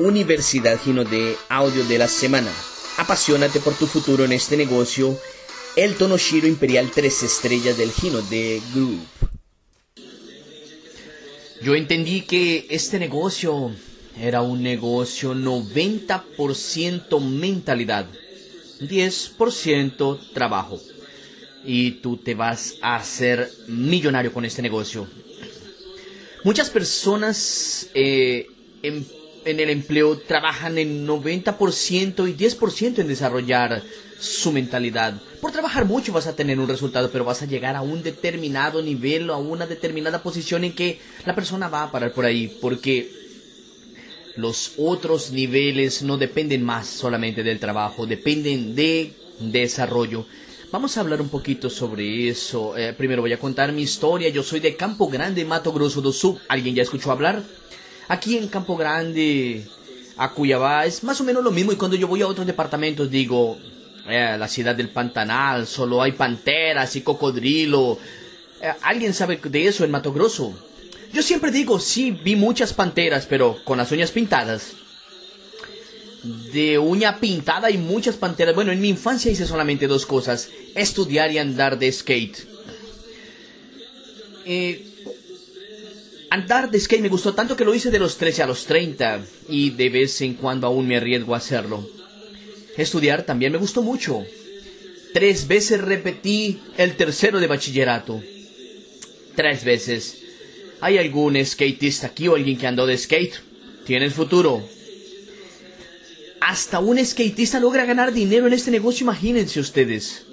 Universidad 0.00 0.80
Gino 0.80 1.04
de 1.04 1.36
Audio 1.50 1.84
de 1.84 1.98
la 1.98 2.08
Semana. 2.08 2.50
Apasionate 2.96 3.60
por 3.60 3.74
tu 3.74 3.86
futuro 3.86 4.24
en 4.24 4.32
este 4.32 4.56
negocio. 4.56 5.14
El 5.76 5.94
Tonoshiro 5.94 6.46
Imperial 6.46 6.90
3 6.90 7.22
estrellas 7.22 7.76
del 7.76 7.92
Gino 7.92 8.22
de 8.22 8.62
Group. 8.72 9.06
Yo 11.62 11.74
entendí 11.74 12.22
que 12.22 12.66
este 12.70 12.98
negocio 12.98 13.72
era 14.18 14.40
un 14.40 14.62
negocio 14.62 15.34
90% 15.34 17.20
mentalidad, 17.20 18.06
10% 18.80 20.32
trabajo. 20.32 20.80
Y 21.62 21.90
tú 22.00 22.16
te 22.16 22.34
vas 22.34 22.76
a 22.80 22.96
hacer 22.96 23.50
millonario 23.68 24.32
con 24.32 24.46
este 24.46 24.62
negocio. 24.62 25.06
Muchas 26.42 26.70
personas 26.70 27.90
eh, 27.92 28.46
en, 28.82 29.19
en, 29.50 29.60
el 29.60 29.70
empleo 29.70 30.18
trabajan 30.18 30.78
en 30.78 31.06
90% 31.06 32.28
y 32.28 32.34
10% 32.34 32.98
en 32.98 33.08
desarrollar 33.08 33.82
su 34.18 34.52
mentalidad. 34.52 35.20
Por 35.40 35.52
trabajar 35.52 35.84
mucho 35.84 36.12
vas 36.12 36.26
a 36.26 36.36
tener 36.36 36.58
un 36.58 36.68
resultado, 36.68 37.10
pero 37.10 37.24
vas 37.24 37.42
a 37.42 37.46
llegar 37.46 37.76
a 37.76 37.82
un 37.82 38.02
determinado 38.02 38.82
nivel 38.82 39.30
o 39.30 39.34
a 39.34 39.38
una 39.38 39.66
determinada 39.66 40.22
posición 40.22 40.64
en 40.64 40.74
que 40.74 40.98
la 41.24 41.34
persona 41.34 41.68
va 41.68 41.84
a 41.84 41.92
parar 41.92 42.12
por 42.12 42.24
ahí, 42.24 42.58
porque 42.60 43.10
los 44.36 44.74
otros 44.76 45.30
niveles 45.32 46.02
no 46.02 46.16
dependen 46.16 46.62
más 46.62 46.86
solamente 46.86 47.42
del 47.42 47.58
trabajo, 47.58 48.06
dependen 48.06 48.74
de 48.74 49.12
desarrollo. 49.40 50.26
Vamos 50.72 50.96
a 50.96 51.00
hablar 51.00 51.20
un 51.20 51.28
poquito 51.28 51.68
sobre 51.68 52.28
eso. 52.28 52.76
Eh, 52.76 52.92
primero 52.92 53.22
voy 53.22 53.32
a 53.32 53.40
contar 53.40 53.72
mi 53.72 53.82
historia. 53.82 54.28
Yo 54.28 54.44
soy 54.44 54.60
de 54.60 54.76
Campo 54.76 55.08
Grande, 55.08 55.44
Mato 55.44 55.72
Grosso 55.72 56.00
do 56.00 56.12
Sul. 56.12 56.38
¿Alguien 56.46 56.76
ya 56.76 56.82
escuchó 56.82 57.10
hablar? 57.10 57.42
Aquí 58.10 58.36
en 58.36 58.48
Campo 58.48 58.76
Grande, 58.76 59.64
a 60.16 60.32
Cuyabá, 60.32 60.84
es 60.84 61.04
más 61.04 61.20
o 61.20 61.24
menos 61.24 61.44
lo 61.44 61.52
mismo. 61.52 61.70
Y 61.70 61.76
cuando 61.76 61.96
yo 61.96 62.08
voy 62.08 62.22
a 62.22 62.26
otros 62.26 62.44
departamentos 62.44 63.08
digo, 63.08 63.56
eh, 64.08 64.34
la 64.36 64.48
ciudad 64.48 64.74
del 64.74 64.88
Pantanal, 64.88 65.64
solo 65.68 66.02
hay 66.02 66.10
panteras 66.10 66.96
y 66.96 67.02
cocodrilo. 67.02 67.98
Eh, 68.60 68.72
¿Alguien 68.82 69.14
sabe 69.14 69.36
de 69.36 69.64
eso 69.64 69.84
en 69.84 69.92
Mato 69.92 70.12
Grosso? 70.12 70.52
Yo 71.12 71.22
siempre 71.22 71.52
digo, 71.52 71.78
sí, 71.78 72.10
vi 72.10 72.34
muchas 72.34 72.74
panteras, 72.74 73.26
pero 73.26 73.62
con 73.62 73.78
las 73.78 73.92
uñas 73.92 74.10
pintadas 74.10 74.72
de 76.52 76.80
uña 76.80 77.20
pintada 77.20 77.70
y 77.70 77.78
muchas 77.78 78.16
panteras. 78.16 78.56
Bueno, 78.56 78.72
en 78.72 78.80
mi 78.80 78.88
infancia 78.88 79.30
hice 79.30 79.46
solamente 79.46 79.86
dos 79.86 80.04
cosas, 80.04 80.48
estudiar 80.74 81.30
y 81.30 81.38
andar 81.38 81.78
de 81.78 81.92
skate. 81.92 82.38
Eh, 84.46 84.89
andar 86.30 86.70
de 86.70 86.80
skate 86.80 87.02
me 87.02 87.08
gustó 87.08 87.34
tanto 87.34 87.56
que 87.56 87.64
lo 87.64 87.74
hice 87.74 87.90
de 87.90 87.98
los 87.98 88.16
13 88.16 88.42
a 88.42 88.46
los 88.46 88.64
30 88.66 89.24
y 89.48 89.70
de 89.70 89.88
vez 89.88 90.20
en 90.20 90.34
cuando 90.34 90.66
aún 90.66 90.86
me 90.86 90.96
arriesgo 90.96 91.34
a 91.34 91.38
hacerlo. 91.38 91.88
Estudiar 92.76 93.24
también 93.24 93.52
me 93.52 93.58
gustó 93.58 93.82
mucho. 93.82 94.24
Tres 95.12 95.46
veces 95.46 95.80
repetí 95.80 96.60
el 96.76 96.96
tercero 96.96 97.40
de 97.40 97.46
bachillerato. 97.46 98.22
Tres 99.34 99.64
veces. 99.64 100.22
¿Hay 100.80 100.96
algún 100.96 101.44
skatista 101.44 102.06
aquí 102.06 102.28
o 102.28 102.36
alguien 102.36 102.56
que 102.56 102.66
andó 102.66 102.86
de 102.86 102.96
skate? 102.96 103.34
Tienes 103.84 104.14
futuro 104.14 104.62
hasta 106.40 106.80
un 106.80 107.04
skatista 107.04 107.60
logra 107.60 107.84
ganar 107.84 108.12
dinero 108.12 108.46
en 108.46 108.54
este 108.54 108.70
negocio, 108.70 109.04
imagínense 109.04 109.60
ustedes. 109.60 110.24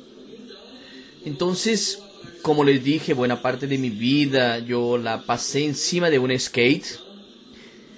Entonces, 1.26 2.00
como 2.42 2.64
les 2.64 2.84
dije, 2.84 3.14
buena 3.14 3.42
parte 3.42 3.68
de 3.68 3.78
mi 3.78 3.90
vida 3.90 4.60
yo 4.60 4.98
la 4.98 5.24
pasé 5.24 5.66
encima 5.66 6.10
de 6.10 6.20
un 6.20 6.38
skate. 6.38 6.86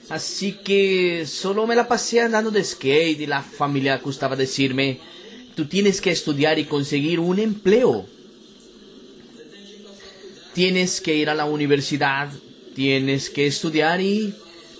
Así 0.09 0.53
que 0.63 1.25
solo 1.27 1.67
me 1.67 1.75
la 1.75 1.87
pasé 1.87 2.21
andando 2.21 2.49
de 2.49 2.63
skate 2.63 3.21
y 3.21 3.25
la 3.27 3.43
familia 3.43 3.97
gustaba 3.97 4.35
decirme, 4.35 4.99
tú 5.55 5.67
tienes 5.67 6.01
que 6.01 6.11
estudiar 6.11 6.57
y 6.57 6.65
conseguir 6.65 7.19
un 7.19 7.37
empleo. 7.37 8.07
Tienes 10.53 10.99
que 10.99 11.15
ir 11.15 11.29
a 11.29 11.35
la 11.35 11.45
universidad, 11.45 12.29
tienes 12.73 13.29
que 13.29 13.45
estudiar 13.45 14.01
y 14.01 14.33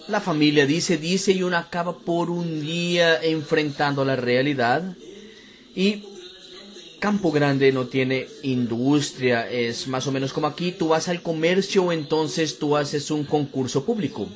la 0.08 0.20
familia 0.20 0.66
dice, 0.66 0.98
dice 0.98 1.32
y 1.32 1.44
uno 1.44 1.58
acaba 1.58 1.96
por 1.96 2.32
un 2.32 2.62
día 2.62 3.22
enfrentando 3.22 4.04
la 4.04 4.16
realidad. 4.16 4.96
Y 5.76 6.04
Campo 7.00 7.32
Grande 7.32 7.72
no 7.72 7.88
tiene 7.88 8.28
industria, 8.44 9.50
es 9.50 9.88
más 9.88 10.06
o 10.06 10.12
menos 10.12 10.34
como 10.34 10.48
aquí, 10.48 10.74
tú 10.74 10.90
vas 10.90 11.08
al 11.08 11.22
comercio, 11.22 11.92
entonces 11.94 12.60
tú 12.60 12.76
haces 12.76 13.10
un 13.10 13.24
concurso 13.24 13.86
público. 13.86 14.28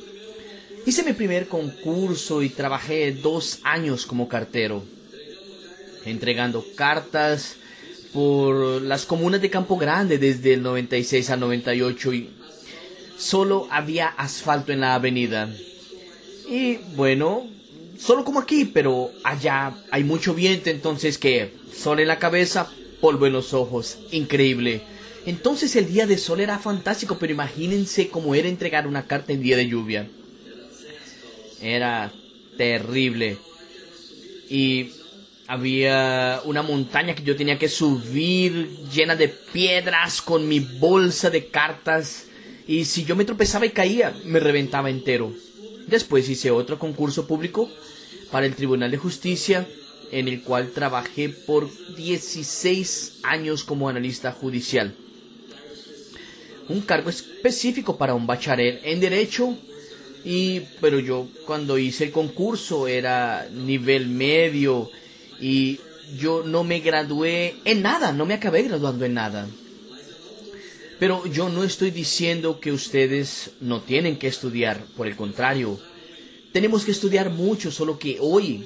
Hice 0.85 1.03
mi 1.03 1.13
primer 1.13 1.47
concurso 1.47 2.41
y 2.41 2.49
trabajé 2.49 3.11
dos 3.11 3.59
años 3.63 4.05
como 4.05 4.29
cartero, 4.29 4.83
entregando 6.05 6.65
cartas 6.75 7.57
por 8.13 8.81
las 8.81 9.05
comunas 9.05 9.41
de 9.41 9.49
Campo 9.49 9.77
Grande 9.77 10.17
desde 10.17 10.53
el 10.53 10.61
96 10.61 11.29
al 11.31 11.39
98 11.41 12.13
y 12.13 12.29
solo 13.17 13.67
había 13.71 14.07
asfalto 14.07 14.71
en 14.71 14.81
la 14.81 14.95
avenida. 14.95 15.49
Y 16.49 16.77
bueno, 16.95 17.47
solo 17.97 18.23
como 18.23 18.39
aquí, 18.39 18.65
pero 18.65 19.11
allá 19.23 19.75
hay 19.91 20.03
mucho 20.03 20.33
viento, 20.33 20.69
entonces 20.69 21.17
que 21.17 21.62
sol 21.75 21.99
en 21.99 22.07
la 22.07 22.19
cabeza, 22.19 22.71
polvo 23.01 23.27
en 23.27 23.33
los 23.33 23.53
ojos, 23.53 23.99
increíble. 24.11 24.83
Entonces 25.25 25.75
el 25.75 25.87
día 25.87 26.05
de 26.05 26.17
sol 26.17 26.39
era 26.39 26.59
fantástico, 26.59 27.17
pero 27.19 27.33
imagínense 27.33 28.09
cómo 28.09 28.35
era 28.35 28.49
entregar 28.49 28.87
una 28.87 29.07
carta 29.07 29.33
en 29.33 29.41
día 29.41 29.57
de 29.57 29.67
lluvia. 29.67 30.09
Era 31.61 32.11
terrible. 32.57 33.37
Y 34.49 34.91
había 35.47 36.41
una 36.45 36.61
montaña 36.61 37.15
que 37.15 37.23
yo 37.23 37.35
tenía 37.35 37.57
que 37.57 37.69
subir 37.69 38.69
llena 38.93 39.15
de 39.15 39.29
piedras 39.29 40.21
con 40.21 40.47
mi 40.47 40.59
bolsa 40.59 41.29
de 41.29 41.47
cartas 41.47 42.27
y 42.67 42.85
si 42.85 43.03
yo 43.03 43.15
me 43.15 43.25
tropezaba 43.25 43.65
y 43.65 43.71
caía, 43.71 44.15
me 44.23 44.39
reventaba 44.39 44.89
entero. 44.89 45.33
Después 45.87 46.29
hice 46.29 46.51
otro 46.51 46.79
concurso 46.79 47.27
público 47.27 47.69
para 48.31 48.45
el 48.45 48.55
Tribunal 48.55 48.91
de 48.91 48.97
Justicia, 48.97 49.67
en 50.13 50.27
el 50.27 50.43
cual 50.43 50.69
trabajé 50.69 51.29
por 51.29 51.67
16 51.95 53.21
años 53.23 53.63
como 53.63 53.89
analista 53.89 54.31
judicial. 54.31 54.93
Un 56.69 56.81
cargo 56.81 57.09
específico 57.09 57.97
para 57.97 58.13
un 58.13 58.27
bachiller 58.27 58.79
en 58.83 58.99
Derecho, 58.99 59.57
y, 60.23 60.61
pero 60.79 60.99
yo 60.99 61.27
cuando 61.47 61.79
hice 61.79 62.05
el 62.05 62.11
concurso 62.11 62.87
era 62.87 63.49
nivel 63.51 64.07
medio 64.07 64.89
y 65.41 65.79
yo 66.15 66.43
no 66.45 66.63
me 66.63 66.79
gradué 66.79 67.55
en 67.65 67.81
nada, 67.81 68.13
no 68.13 68.27
me 68.27 68.35
acabé 68.35 68.61
graduando 68.61 69.05
en 69.05 69.15
nada. 69.15 69.47
Pero 70.99 71.25
yo 71.25 71.49
no 71.49 71.63
estoy 71.63 71.89
diciendo 71.89 72.59
que 72.59 72.71
ustedes 72.71 73.49
no 73.61 73.81
tienen 73.81 74.17
que 74.17 74.27
estudiar, 74.27 74.85
por 74.95 75.07
el 75.07 75.15
contrario, 75.15 75.79
tenemos 76.51 76.85
que 76.85 76.91
estudiar 76.91 77.31
mucho, 77.31 77.71
solo 77.71 77.97
que 77.97 78.19
hoy, 78.21 78.63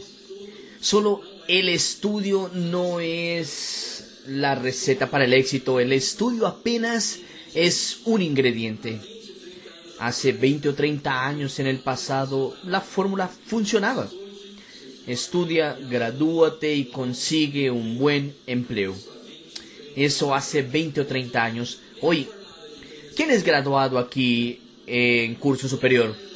solo 0.82 1.22
el 1.48 1.70
estudio 1.70 2.50
no 2.54 3.00
es 3.00 4.22
la 4.28 4.56
receta 4.56 5.10
para 5.10 5.26
el 5.26 5.34
éxito, 5.34 5.80
el 5.80 5.94
estudio 5.94 6.46
apenas 6.46 7.20
es 7.54 8.02
un 8.06 8.22
ingrediente. 8.22 9.00
Hace 10.00 10.34
20 10.34 10.70
o 10.70 10.74
30 10.76 11.26
años 11.26 11.60
en 11.60 11.68
el 11.68 11.80
pasado 11.80 12.56
la 12.64 12.82
fórmula 12.82 13.28
funcionaba. 13.28 14.08
Estudia, 15.08 15.78
gradúate 15.90 16.76
y 16.76 16.86
consigue 16.86 17.72
un 17.72 17.98
buen 17.98 18.36
empleo. 18.46 18.94
Eso 19.96 20.36
hace 20.36 20.62
20 20.62 21.02
o 21.02 21.06
30 21.08 21.44
años. 21.44 21.80
Hoy, 22.02 22.28
¿quién 23.16 23.32
es 23.32 23.44
graduado 23.44 23.98
aquí 23.98 24.60
en 24.86 25.36
curso 25.36 25.70
superior? 25.70 26.27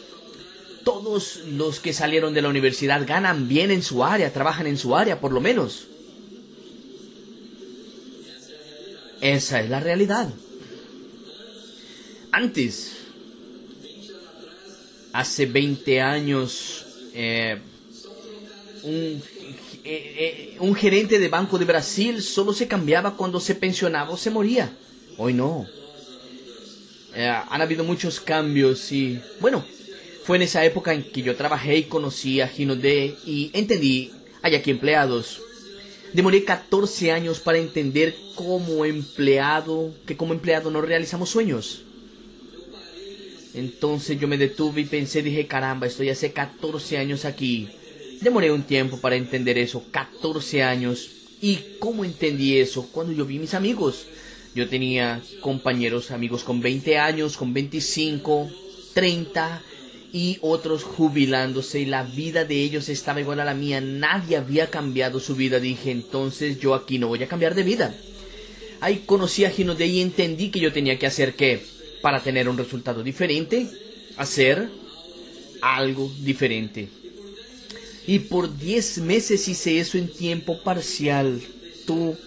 Todos 0.83 1.41
los 1.47 1.79
que 1.79 1.93
salieron 1.93 2.33
de 2.33 2.41
la 2.41 2.49
universidad 2.49 3.05
ganan 3.05 3.47
bien 3.47 3.71
en 3.71 3.83
su 3.83 4.03
área, 4.03 4.33
trabajan 4.33 4.67
en 4.67 4.77
su 4.77 4.95
área 4.95 5.19
por 5.19 5.31
lo 5.31 5.41
menos. 5.41 5.87
Esa 9.21 9.61
es 9.61 9.69
la 9.69 9.79
realidad. 9.79 10.29
Antes, 12.31 12.93
hace 15.13 15.45
20 15.45 16.01
años, 16.01 16.85
eh, 17.13 17.59
un, 18.83 18.91
eh, 18.93 19.21
eh, 19.83 20.57
un 20.59 20.73
gerente 20.73 21.19
de 21.19 21.27
Banco 21.27 21.59
de 21.59 21.65
Brasil 21.65 22.21
solo 22.21 22.53
se 22.53 22.67
cambiaba 22.67 23.15
cuando 23.15 23.39
se 23.39 23.53
pensionaba 23.53 24.11
o 24.11 24.17
se 24.17 24.31
moría. 24.31 24.75
Hoy 25.17 25.33
no. 25.33 25.67
Han 27.13 27.61
habido 27.61 27.83
muchos 27.83 28.21
cambios 28.21 28.89
y 28.93 29.19
bueno, 29.41 29.65
fue 30.23 30.37
en 30.37 30.43
esa 30.43 30.63
época 30.65 30.93
en 30.93 31.03
que 31.03 31.21
yo 31.21 31.35
trabajé 31.35 31.77
y 31.77 31.83
conocí 31.83 32.41
a 32.41 32.47
Gino 32.47 32.75
D 32.75 33.15
y 33.25 33.49
entendí, 33.53 34.11
hay 34.41 34.55
aquí 34.55 34.71
empleados. 34.71 35.41
Demoré 36.13 36.43
14 36.43 37.11
años 37.11 37.39
para 37.39 37.57
entender 37.57 38.15
como 38.35 38.85
empleado, 38.85 39.93
que 40.05 40.17
como 40.17 40.33
empleado 40.33 40.69
no 40.69 40.81
realizamos 40.81 41.29
sueños. 41.29 41.83
Entonces 43.53 44.19
yo 44.19 44.27
me 44.27 44.37
detuve 44.37 44.81
y 44.81 44.85
pensé, 44.85 45.23
dije, 45.23 45.47
caramba, 45.47 45.87
estoy 45.87 46.09
hace 46.09 46.31
14 46.31 46.97
años 46.97 47.25
aquí. 47.25 47.69
Demoré 48.21 48.51
un 48.51 48.63
tiempo 48.63 48.97
para 48.97 49.15
entender 49.15 49.57
eso, 49.57 49.83
14 49.91 50.63
años. 50.63 51.09
¿Y 51.41 51.57
cómo 51.79 52.05
entendí 52.05 52.57
eso? 52.57 52.87
Cuando 52.91 53.13
yo 53.13 53.25
vi 53.25 53.39
mis 53.39 53.53
amigos. 53.53 54.05
Yo 54.53 54.67
tenía 54.67 55.21
compañeros, 55.39 56.11
amigos 56.11 56.43
con 56.43 56.61
20 56.61 56.97
años, 56.97 57.37
con 57.37 57.53
25, 57.53 58.49
30 58.93 59.61
y 60.13 60.37
otros 60.41 60.83
jubilándose 60.83 61.79
y 61.79 61.85
la 61.85 62.03
vida 62.03 62.43
de 62.43 62.61
ellos 62.61 62.89
estaba 62.89 63.21
igual 63.21 63.39
a 63.39 63.45
la 63.45 63.53
mía. 63.53 63.79
Nadie 63.79 64.37
había 64.37 64.69
cambiado 64.69 65.19
su 65.19 65.35
vida. 65.35 65.59
Dije, 65.59 65.91
entonces 65.91 66.59
yo 66.59 66.75
aquí 66.75 66.99
no 66.99 67.07
voy 67.07 67.23
a 67.23 67.27
cambiar 67.27 67.55
de 67.55 67.63
vida. 67.63 67.95
Ahí 68.81 69.03
conocí 69.05 69.45
a 69.45 69.51
Gino 69.51 69.75
de 69.75 69.87
y 69.87 70.01
entendí 70.01 70.49
que 70.49 70.59
yo 70.59 70.73
tenía 70.73 70.97
que 70.97 71.07
hacer 71.07 71.35
qué 71.35 71.61
para 72.01 72.21
tener 72.21 72.49
un 72.49 72.57
resultado 72.57 73.03
diferente, 73.03 73.67
hacer 74.17 74.69
algo 75.61 76.11
diferente. 76.19 76.89
Y 78.07 78.19
por 78.19 78.57
10 78.57 78.97
meses 78.99 79.47
hice 79.47 79.79
eso 79.79 79.97
en 79.97 80.11
tiempo 80.11 80.61
parcial. 80.63 81.39
Tú 81.85 82.17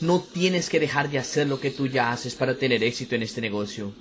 no 0.00 0.20
tienes 0.20 0.68
que 0.68 0.80
dejar 0.80 1.10
de 1.10 1.18
hacer 1.18 1.48
lo 1.48 1.60
que 1.60 1.72
tú 1.72 1.88
ya 1.88 2.12
haces 2.12 2.34
para 2.36 2.56
tener 2.56 2.84
éxito 2.84 3.16
en 3.16 3.24
este 3.24 3.40
negocio. 3.40 3.92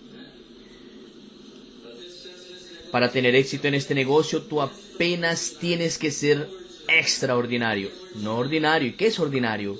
Para 2.92 3.12
tener 3.12 3.36
éxito 3.36 3.68
en 3.68 3.74
este 3.75 3.94
negocio, 3.94 4.44
tú 4.44 4.62
apenas 4.62 5.56
tienes 5.60 5.98
que 5.98 6.12
ser 6.12 6.50
extraordinario, 6.88 7.92
no 8.16 8.38
ordinario. 8.38 8.89
¿Y 8.89 8.94
qué 8.94 9.07
es 9.07 9.19
ordinario? 9.19 9.78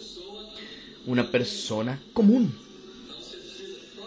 Una 1.06 1.32
persona 1.32 2.02
común. 2.14 2.54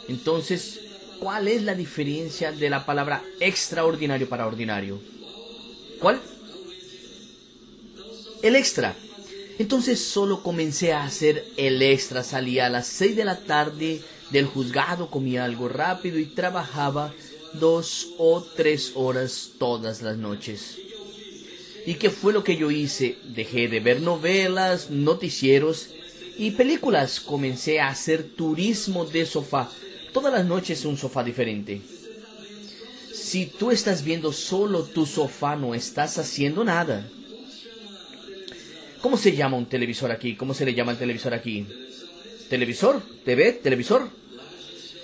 Entonces, 0.08 0.80
¿cuál 1.18 1.48
es 1.48 1.62
la 1.62 1.74
diferencia 1.74 2.52
de 2.52 2.68
la 2.68 2.84
palabra 2.84 3.22
extraordinario 3.40 4.28
para 4.28 4.46
ordinario? 4.46 5.00
¿Cuál? 5.98 6.20
El 8.42 8.56
extra. 8.56 8.96
Entonces 9.58 10.02
solo 10.02 10.42
comencé 10.42 10.92
a 10.92 11.04
hacer 11.04 11.44
el 11.56 11.82
extra. 11.82 12.24
Salía 12.24 12.66
a 12.66 12.70
las 12.70 12.86
6 12.86 13.16
de 13.16 13.24
la 13.24 13.40
tarde 13.40 14.00
del 14.30 14.46
juzgado, 14.46 15.10
comía 15.10 15.44
algo 15.44 15.68
rápido 15.68 16.18
y 16.18 16.24
trabajaba 16.26 17.12
dos 17.54 18.08
o 18.18 18.42
tres 18.42 18.92
horas 18.94 19.52
todas 19.58 20.02
las 20.02 20.16
noches. 20.16 20.78
¿Y 21.86 21.94
qué 21.94 22.10
fue 22.10 22.32
lo 22.32 22.44
que 22.44 22.56
yo 22.56 22.70
hice? 22.70 23.16
Dejé 23.24 23.68
de 23.68 23.80
ver 23.80 24.00
novelas, 24.02 24.90
noticieros 24.90 25.88
y 26.36 26.52
películas. 26.52 27.20
Comencé 27.20 27.80
a 27.80 27.88
hacer 27.88 28.22
turismo 28.22 29.04
de 29.04 29.26
sofá. 29.26 29.70
Todas 30.12 30.32
las 30.32 30.44
noches 30.44 30.84
un 30.84 30.96
sofá 30.96 31.24
diferente. 31.24 31.80
Si 33.12 33.46
tú 33.46 33.70
estás 33.70 34.04
viendo 34.04 34.32
solo 34.32 34.82
tu 34.82 35.06
sofá, 35.06 35.56
no 35.56 35.74
estás 35.74 36.18
haciendo 36.18 36.64
nada. 36.64 37.08
¿Cómo 39.00 39.16
se 39.16 39.34
llama 39.34 39.56
un 39.56 39.66
televisor 39.66 40.10
aquí? 40.10 40.36
¿Cómo 40.36 40.52
se 40.52 40.66
le 40.66 40.74
llama 40.74 40.92
el 40.92 40.98
televisor 40.98 41.32
aquí? 41.32 41.66
¿Televisor? 42.48 43.00
¿TV? 43.24 43.52
¿Televisor? 43.52 44.19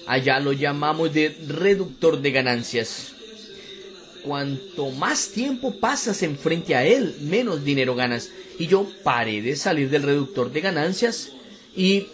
Allá 0.06 0.38
lo 0.40 0.52
llamamos 0.52 1.12
de 1.12 1.36
reductor 1.46 2.20
de 2.20 2.30
ganancias. 2.30 3.12
Cuanto 4.22 4.90
más 4.90 5.28
tiempo 5.28 5.78
pasas 5.78 6.22
enfrente 6.22 6.74
a 6.74 6.84
él, 6.84 7.16
menos 7.20 7.64
dinero 7.64 7.94
ganas. 7.94 8.30
Y 8.58 8.66
yo 8.66 8.86
paré 9.02 9.42
de 9.42 9.56
salir 9.56 9.90
del 9.90 10.02
reductor 10.02 10.52
de 10.52 10.60
ganancias 10.60 11.32
y 11.74 12.06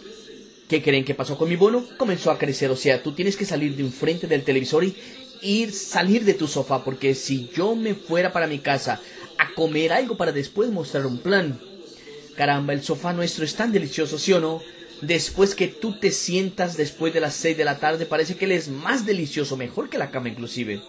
¿qué 0.67 0.81
creen 0.81 1.05
que 1.05 1.15
pasó 1.15 1.37
con 1.37 1.49
mi 1.49 1.55
bono? 1.55 1.85
Comenzó 1.97 2.31
a 2.31 2.37
crecer. 2.37 2.69
O 2.71 2.75
sea, 2.75 3.01
tú 3.01 3.13
tienes 3.13 3.35
que 3.35 3.45
salir 3.45 3.75
de 3.75 3.83
enfrente 3.83 4.27
del 4.27 4.43
televisor 4.43 4.83
y 4.83 4.95
ir, 5.41 5.71
salir 5.71 6.25
de 6.25 6.33
tu 6.33 6.47
sofá. 6.47 6.83
Porque 6.83 7.15
si 7.15 7.49
yo 7.55 7.75
me 7.75 7.95
fuera 7.95 8.33
para 8.33 8.47
mi 8.47 8.59
casa 8.59 8.99
a 9.37 9.53
comer 9.53 9.93
algo 9.93 10.17
para 10.17 10.31
después 10.31 10.69
mostrar 10.69 11.05
un 11.05 11.17
plan, 11.17 11.59
Caramba, 12.35 12.73
el 12.73 12.83
sofá 12.83 13.13
nuestro 13.13 13.45
es 13.45 13.55
tan 13.55 13.71
delicioso, 13.71 14.17
¿sí 14.17 14.33
o 14.33 14.39
no? 14.39 14.61
Después 15.05 15.53
que 15.53 15.67
tú 15.67 15.99
te 15.99 16.11
sientas 16.11 16.77
después 16.77 17.13
de 17.13 17.19
las 17.19 17.33
6 17.35 17.57
de 17.57 17.65
la 17.65 17.77
tarde, 17.77 18.05
parece 18.05 18.35
que 18.35 18.45
él 18.45 18.53
es 18.53 18.69
más 18.69 19.05
delicioso, 19.05 19.57
mejor 19.57 19.89
que 19.89 19.97
la 19.97 20.11
cama 20.11 20.29
inclusive. 20.29 20.79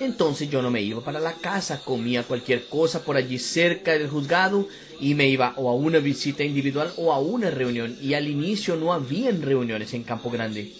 Entonces 0.00 0.50
yo 0.50 0.60
no 0.60 0.72
me 0.72 0.82
iba 0.82 1.04
para 1.04 1.20
la 1.20 1.34
casa, 1.34 1.80
comía 1.84 2.24
cualquier 2.24 2.64
cosa 2.64 3.04
por 3.04 3.16
allí 3.16 3.38
cerca 3.38 3.92
del 3.92 4.08
juzgado 4.08 4.68
y 5.00 5.14
me 5.14 5.28
iba 5.28 5.54
o 5.56 5.70
a 5.70 5.74
una 5.74 6.00
visita 6.00 6.42
individual 6.42 6.92
o 6.96 7.12
a 7.12 7.20
una 7.20 7.48
reunión. 7.48 7.96
Y 8.02 8.14
al 8.14 8.28
inicio 8.28 8.74
no 8.74 8.92
habían 8.92 9.40
reuniones 9.40 9.94
en 9.94 10.02
Campo 10.02 10.30
Grande. 10.30 10.72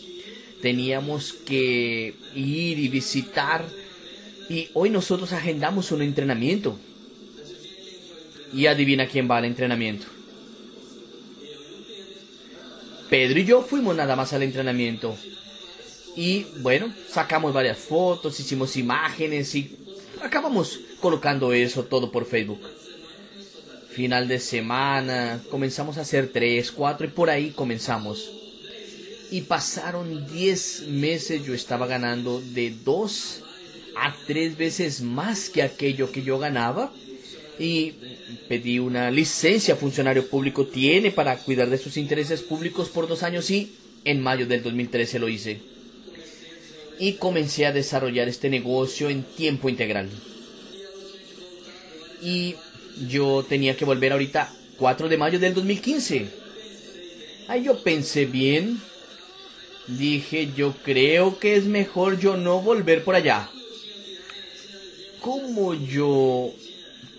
Teníamos 0.61 1.33
que 1.33 2.15
ir 2.35 2.79
y 2.81 2.89
visitar. 2.89 3.65
Y 4.49 4.69
hoy 4.75 4.91
nosotros 4.91 5.33
agendamos 5.33 5.93
un 5.93 6.03
entrenamiento 6.03 6.77
y 8.53 8.67
adivina 8.67 9.07
quién 9.07 9.31
va 9.31 9.39
al 9.39 9.45
entrenamiento. 9.45 10.18
Pedro 13.09 13.41
y 13.41 13.45
yo 13.45 13.63
fuimos 13.63 13.97
nada 13.97 14.17
más 14.17 14.33
al 14.33 14.43
entrenamiento. 14.43 15.17
Y 16.17 16.47
bueno, 16.61 16.93
sacamos 17.09 17.53
varias 17.53 17.79
fotos, 17.79 18.39
hicimos 18.41 18.77
imágenes 18.77 19.55
y 19.55 19.77
acabamos 20.23 20.81
colocando 21.01 21.53
eso 21.53 21.85
todo 21.85 22.11
por 22.11 22.27
Facebook. 22.27 22.61
Final 23.91 24.29
de 24.29 24.39
semana, 24.41 25.41
comenzamos 25.51 25.99
a 25.99 26.03
hacer 26.03 26.31
tres, 26.33 26.71
cuatro 26.71 27.07
y 27.07 27.11
por 27.11 27.31
ahí 27.31 27.51
comenzamos. 27.51 28.31
Y 29.31 29.43
pasaron 29.43 30.27
10 30.27 30.89
meses, 30.89 31.45
yo 31.45 31.55
estaba 31.55 31.87
ganando 31.87 32.41
de 32.41 32.71
dos 32.85 33.43
a 33.97 34.15
tres 34.27 34.57
veces 34.57 35.03
más 35.03 35.51
que 35.51 35.63
aquello 35.63 36.11
que 36.13 36.23
yo 36.23 36.39
ganaba 36.39 36.93
y 37.59 37.95
pedí 38.49 38.79
una 38.79 39.11
licencia 39.11 39.77
funcionario 39.77 40.29
público 40.29 40.67
tiene 40.67 41.11
para 41.11 41.37
cuidar 41.39 41.71
de 41.71 41.79
sus 41.79 41.97
intereses 41.97 42.43
públicos 42.43 42.89
por 42.89 43.09
dos 43.09 43.23
años 43.23 43.51
y 43.51 43.73
en 44.05 44.21
mayo 44.21 44.47
del 44.47 44.63
2013 44.63 45.19
lo 45.19 45.29
hice. 45.29 45.61
Y 46.99 47.15
comencé 47.15 47.67
a 47.67 47.73
desarrollar 47.73 48.29
este 48.29 48.51
negocio 48.51 49.09
en 49.09 49.23
tiempo 49.23 49.69
integral. 49.69 50.09
Y 52.23 52.57
yo 53.09 53.45
tenía 53.49 53.77
que 53.77 53.85
volver 53.85 54.13
ahorita 54.13 54.53
4 54.79 55.09
de 55.09 55.17
mayo 55.17 55.39
del 55.39 55.55
2015. 55.55 56.27
Ahí 57.47 57.65
yo 57.65 57.83
pensé 57.83 58.27
bien. 58.27 58.81
Dije, 59.87 60.51
yo 60.55 60.75
creo 60.83 61.39
que 61.39 61.57
es 61.57 61.65
mejor 61.65 62.19
yo 62.19 62.37
no 62.37 62.61
volver 62.61 63.05
por 63.05 63.15
allá. 63.15 63.49
Como 65.21 65.75
yo 65.75 66.53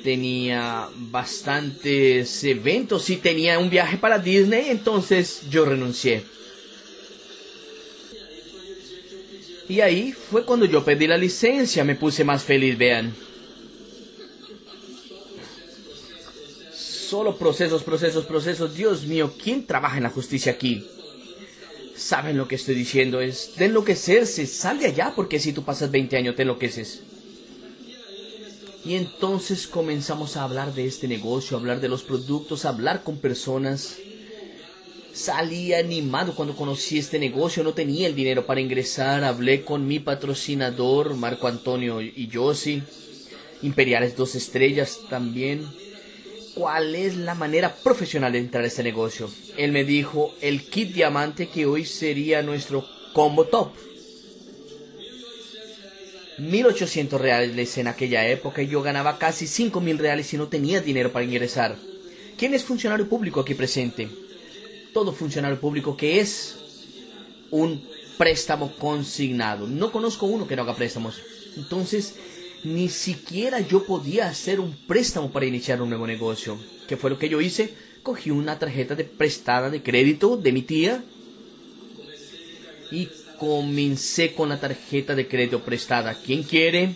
tenía 0.03 0.87
bastantes 0.95 2.43
eventos 2.43 3.09
y 3.09 3.17
tenía 3.17 3.59
un 3.59 3.69
viaje 3.69 3.97
para 3.97 4.19
Disney, 4.19 4.69
entonces 4.69 5.41
yo 5.49 5.65
renuncié. 5.65 6.23
Y 9.67 9.81
ahí 9.81 10.13
fue 10.13 10.45
cuando 10.45 10.65
yo 10.65 10.83
pedí 10.83 11.05
la 11.05 11.17
licencia, 11.17 11.83
me 11.83 11.95
puse 11.95 12.23
más 12.23 12.43
feliz, 12.43 12.77
vean. 12.77 13.13
Solo 16.73 17.37
procesos, 17.37 17.83
procesos, 17.83 18.25
procesos. 18.25 18.75
Dios 18.75 19.05
mío, 19.05 19.33
¿quién 19.41 19.65
trabaja 19.65 19.97
en 19.97 20.03
la 20.03 20.09
justicia 20.09 20.53
aquí? 20.53 20.87
Saben 21.95 22.37
lo 22.37 22.47
que 22.47 22.55
estoy 22.55 22.75
diciendo, 22.75 23.19
es 23.19 23.55
de 23.57 23.65
enloquecerse, 23.65 24.47
sal 24.47 24.79
de 24.79 24.87
allá 24.87 25.13
porque 25.15 25.39
si 25.39 25.53
tú 25.53 25.63
pasas 25.63 25.91
20 25.91 26.17
años 26.17 26.35
te 26.35 26.43
enloqueces. 26.43 27.03
Y 28.89 28.95
entonces 28.95 29.67
comenzamos 29.67 30.35
a 30.35 30.43
hablar 30.43 30.73
de 30.73 30.87
este 30.87 31.07
negocio, 31.07 31.55
a 31.55 31.59
hablar 31.59 31.79
de 31.79 31.89
los 31.89 32.01
productos, 32.01 32.65
a 32.65 32.69
hablar 32.69 33.03
con 33.03 33.17
personas. 33.19 33.97
Salí 35.13 35.75
animado 35.75 36.33
cuando 36.33 36.55
conocí 36.55 36.97
este 36.97 37.19
negocio, 37.19 37.63
no 37.63 37.75
tenía 37.75 38.07
el 38.07 38.15
dinero 38.15 38.47
para 38.47 38.61
ingresar, 38.61 39.23
hablé 39.23 39.63
con 39.63 39.87
mi 39.87 39.99
patrocinador, 39.99 41.13
Marco 41.13 41.47
Antonio 41.47 42.01
y 42.01 42.31
Josi, 42.33 42.81
Imperiales 43.61 44.17
Dos 44.17 44.33
Estrellas 44.33 45.01
también. 45.07 45.67
¿Cuál 46.55 46.95
es 46.95 47.15
la 47.15 47.35
manera 47.35 47.75
profesional 47.75 48.31
de 48.31 48.39
entrar 48.39 48.63
a 48.63 48.67
este 48.67 48.81
negocio? 48.81 49.29
Él 49.55 49.71
me 49.71 49.83
dijo 49.83 50.33
el 50.41 50.67
kit 50.67 50.93
diamante 50.93 51.47
que 51.47 51.67
hoy 51.67 51.85
sería 51.85 52.41
nuestro 52.41 52.83
combo 53.13 53.45
top. 53.45 53.69
1.800 56.39 57.19
reales 57.19 57.77
en 57.77 57.87
aquella 57.87 58.27
época 58.27 58.61
y 58.61 58.67
yo 58.67 58.81
ganaba 58.81 59.17
casi 59.17 59.45
5.000 59.45 59.97
reales 59.97 60.33
y 60.33 60.37
no 60.37 60.47
tenía 60.47 60.81
dinero 60.81 61.11
para 61.11 61.25
ingresar. 61.25 61.77
¿Quién 62.37 62.53
es 62.53 62.63
funcionario 62.63 63.09
público 63.09 63.41
aquí 63.41 63.53
presente? 63.53 64.09
Todo 64.93 65.11
funcionario 65.11 65.59
público 65.59 65.97
que 65.97 66.19
es 66.19 66.57
un 67.51 67.83
préstamo 68.17 68.73
consignado. 68.77 69.67
No 69.67 69.91
conozco 69.91 70.25
uno 70.25 70.47
que 70.47 70.55
no 70.55 70.61
haga 70.63 70.75
préstamos. 70.75 71.21
Entonces, 71.57 72.15
ni 72.63 72.89
siquiera 72.89 73.59
yo 73.59 73.85
podía 73.85 74.27
hacer 74.27 74.59
un 74.59 74.73
préstamo 74.87 75.31
para 75.31 75.45
iniciar 75.45 75.81
un 75.81 75.89
nuevo 75.89 76.07
negocio. 76.07 76.57
¿Qué 76.87 76.97
fue 76.97 77.09
lo 77.09 77.19
que 77.19 77.29
yo 77.29 77.41
hice? 77.41 77.73
Cogí 78.03 78.31
una 78.31 78.59
tarjeta 78.59 78.95
de 78.95 79.03
prestada 79.03 79.69
de 79.69 79.83
crédito 79.83 80.37
de 80.37 80.51
mi 80.51 80.61
tía 80.61 81.03
y 82.91 83.07
comencé 83.39 84.33
con 84.33 84.49
la 84.49 84.59
tarjeta 84.59 85.15
de 85.15 85.27
crédito 85.27 85.61
prestada. 85.61 86.13
Quien 86.13 86.43
quiere, 86.43 86.95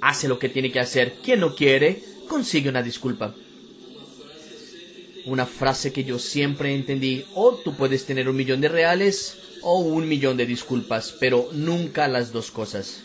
hace 0.00 0.28
lo 0.28 0.38
que 0.38 0.48
tiene 0.48 0.72
que 0.72 0.80
hacer. 0.80 1.16
Quien 1.22 1.40
no 1.40 1.54
quiere, 1.54 2.02
consigue 2.28 2.70
una 2.70 2.82
disculpa. 2.82 3.34
Una 5.26 5.44
frase 5.44 5.92
que 5.92 6.04
yo 6.04 6.18
siempre 6.18 6.74
entendí, 6.74 7.24
o 7.34 7.54
tú 7.56 7.74
puedes 7.74 8.06
tener 8.06 8.28
un 8.28 8.36
millón 8.36 8.60
de 8.60 8.68
reales 8.68 9.36
o 9.62 9.80
un 9.80 10.08
millón 10.08 10.38
de 10.38 10.46
disculpas, 10.46 11.14
pero 11.20 11.50
nunca 11.52 12.08
las 12.08 12.32
dos 12.32 12.50
cosas. 12.50 13.02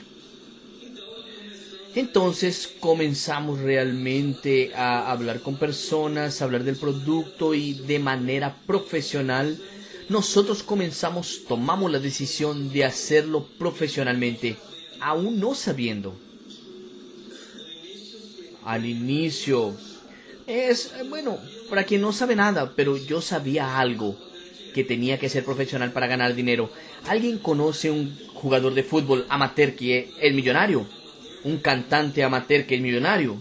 Entonces 1.96 2.70
comenzamos 2.80 3.60
realmente 3.60 4.74
a 4.76 5.12
hablar 5.12 5.42
con 5.42 5.58
personas, 5.58 6.42
a 6.42 6.46
hablar 6.46 6.64
del 6.64 6.76
producto 6.76 7.54
y 7.54 7.74
de 7.74 8.00
manera 8.00 8.58
profesional 8.66 9.58
nosotros 10.10 10.64
comenzamos, 10.64 11.42
tomamos 11.48 11.92
la 11.92 12.00
decisión 12.00 12.72
de 12.72 12.86
hacerlo 12.86 13.48
profesionalmente, 13.58 14.56
aún 15.00 15.40
no 15.40 15.56
sabiendo. 15.56 16.16
Al 18.64 18.86
inicio 18.86 19.76
es, 20.48 20.92
bueno, 21.10 21.38
para 21.70 21.84
quien 21.84 22.02
no 22.02 22.12
sabe 22.12 22.36
nada, 22.36 22.74
pero 22.76 22.98
yo 22.98 23.22
sabía 23.22 23.80
algo 23.80 24.18
que 24.74 24.84
tenía 24.84 25.18
que 25.18 25.30
ser 25.30 25.46
profesional 25.46 25.92
para 25.92 26.08
ganar 26.08 26.36
dinero. 26.36 26.70
¿Alguien 27.08 27.38
conoce 27.38 27.92
un 27.92 28.18
jugador 28.34 28.74
de 28.74 28.84
fútbol 28.84 29.26
amateur 29.30 29.76
que 29.76 30.12
es 30.20 30.34
millonario? 30.34 30.88
Un 31.44 31.58
cantante 31.58 32.24
amateur 32.24 32.66
que 32.66 32.76
es 32.76 32.82
millonario. 32.82 33.38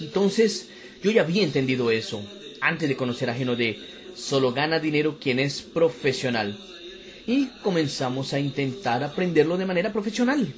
Entonces, 0.00 0.68
yo 1.02 1.10
ya 1.10 1.22
había 1.22 1.42
entendido 1.42 1.90
eso 1.90 2.22
antes 2.60 2.88
de 2.88 2.96
conocer 2.96 3.30
a 3.30 3.34
de 3.34 3.97
Solo 4.18 4.52
gana 4.52 4.80
dinero 4.80 5.18
quien 5.20 5.38
es 5.38 5.62
profesional. 5.62 6.58
Y 7.26 7.46
comenzamos 7.62 8.32
a 8.32 8.40
intentar 8.40 9.04
aprenderlo 9.04 9.56
de 9.56 9.66
manera 9.66 9.92
profesional. 9.92 10.52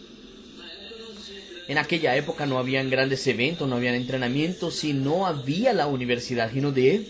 En 1.69 1.79
aquella 1.79 2.17
época 2.17 2.47
no 2.47 2.59
habían 2.59 2.91
grandes 2.91 3.27
eventos, 3.27 3.69
no 3.69 3.77
habían 3.77 3.95
entrenamientos 3.95 4.83
y 4.83 4.93
no 4.93 5.27
había 5.27 5.73
la 5.73 5.87
universidad 5.87 6.51
de 6.51 7.07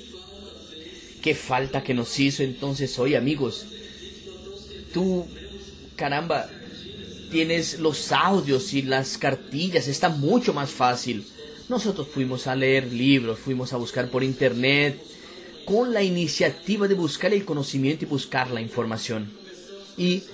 Qué 1.22 1.34
falta 1.34 1.82
que 1.82 1.94
nos 1.94 2.18
hizo 2.18 2.42
entonces 2.42 2.98
hoy, 2.98 3.14
amigos. 3.14 3.66
Tú, 4.92 5.26
caramba, 5.96 6.48
tienes 7.30 7.78
los 7.78 8.10
audios 8.12 8.74
y 8.74 8.82
las 8.82 9.18
cartillas, 9.18 9.86
está 9.86 10.08
mucho 10.08 10.52
más 10.52 10.70
fácil. 10.70 11.24
Nosotros 11.68 12.08
fuimos 12.08 12.46
a 12.46 12.56
leer 12.56 12.92
libros, 12.92 13.38
fuimos 13.38 13.72
a 13.72 13.76
buscar 13.76 14.08
por 14.08 14.24
internet, 14.24 15.00
con 15.70 15.94
la 15.94 16.02
iniciativa 16.02 16.88
de 16.88 16.94
buscar 16.94 17.32
el 17.32 17.44
conocimiento 17.44 18.04
y 18.04 18.08
buscar 18.08 18.50
la 18.50 18.60
información. 18.60 19.30
Y 19.96 20.24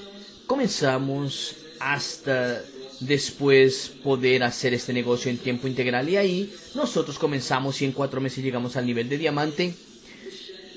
comenzamos 0.46 1.56
hasta 1.78 2.64
después 3.00 3.92
poder 4.02 4.42
hacer 4.42 4.72
este 4.72 4.94
negocio 4.94 5.30
en 5.30 5.36
tiempo 5.36 5.68
integral. 5.68 6.08
Y 6.08 6.16
ahí 6.16 6.54
nosotros 6.74 7.18
comenzamos 7.18 7.82
y 7.82 7.84
en 7.84 7.92
cuatro 7.92 8.18
meses 8.18 8.42
llegamos 8.42 8.76
al 8.76 8.86
nivel 8.86 9.10
de 9.10 9.18
diamante. 9.18 9.74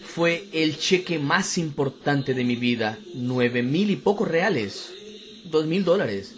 Fue 0.04 0.50
el 0.52 0.78
cheque 0.78 1.20
más 1.20 1.58
importante 1.58 2.34
de 2.34 2.44
mi 2.44 2.58
vida. 2.58 3.00
Nueve 3.14 3.64
mil 3.64 3.90
y 3.90 3.96
pocos 3.96 4.28
reales. 4.28 4.90
Dos 5.46 5.68
mil 5.68 5.86
dólares. 5.86 6.34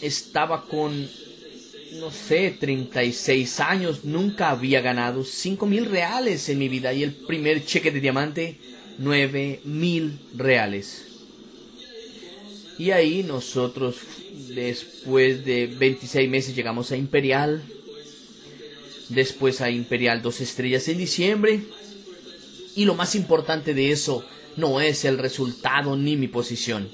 Estaba 0.00 0.66
con 0.66 1.08
no 1.94 2.10
sé, 2.10 2.56
36 2.58 3.60
años, 3.60 4.04
nunca 4.04 4.50
había 4.50 4.80
ganado 4.80 5.24
5 5.24 5.66
mil 5.66 5.86
reales 5.86 6.48
en 6.48 6.58
mi 6.58 6.68
vida 6.68 6.92
y 6.92 7.02
el 7.02 7.12
primer 7.12 7.64
cheque 7.64 7.90
de 7.90 8.00
diamante, 8.00 8.58
9 8.98 9.60
mil 9.64 10.18
reales. 10.34 11.06
Y 12.78 12.90
ahí 12.90 13.22
nosotros, 13.22 13.96
después 14.48 15.44
de 15.44 15.68
26 15.68 16.28
meses, 16.28 16.56
llegamos 16.56 16.90
a 16.90 16.96
Imperial. 16.96 17.62
Después 19.08 19.60
a 19.60 19.70
Imperial 19.70 20.22
dos 20.22 20.40
estrellas 20.40 20.88
en 20.88 20.98
diciembre. 20.98 21.60
Y 22.74 22.84
lo 22.84 22.94
más 22.94 23.14
importante 23.14 23.74
de 23.74 23.92
eso 23.92 24.24
no 24.56 24.80
es 24.80 25.04
el 25.04 25.18
resultado 25.18 25.96
ni 25.96 26.16
mi 26.16 26.26
posición. 26.26 26.88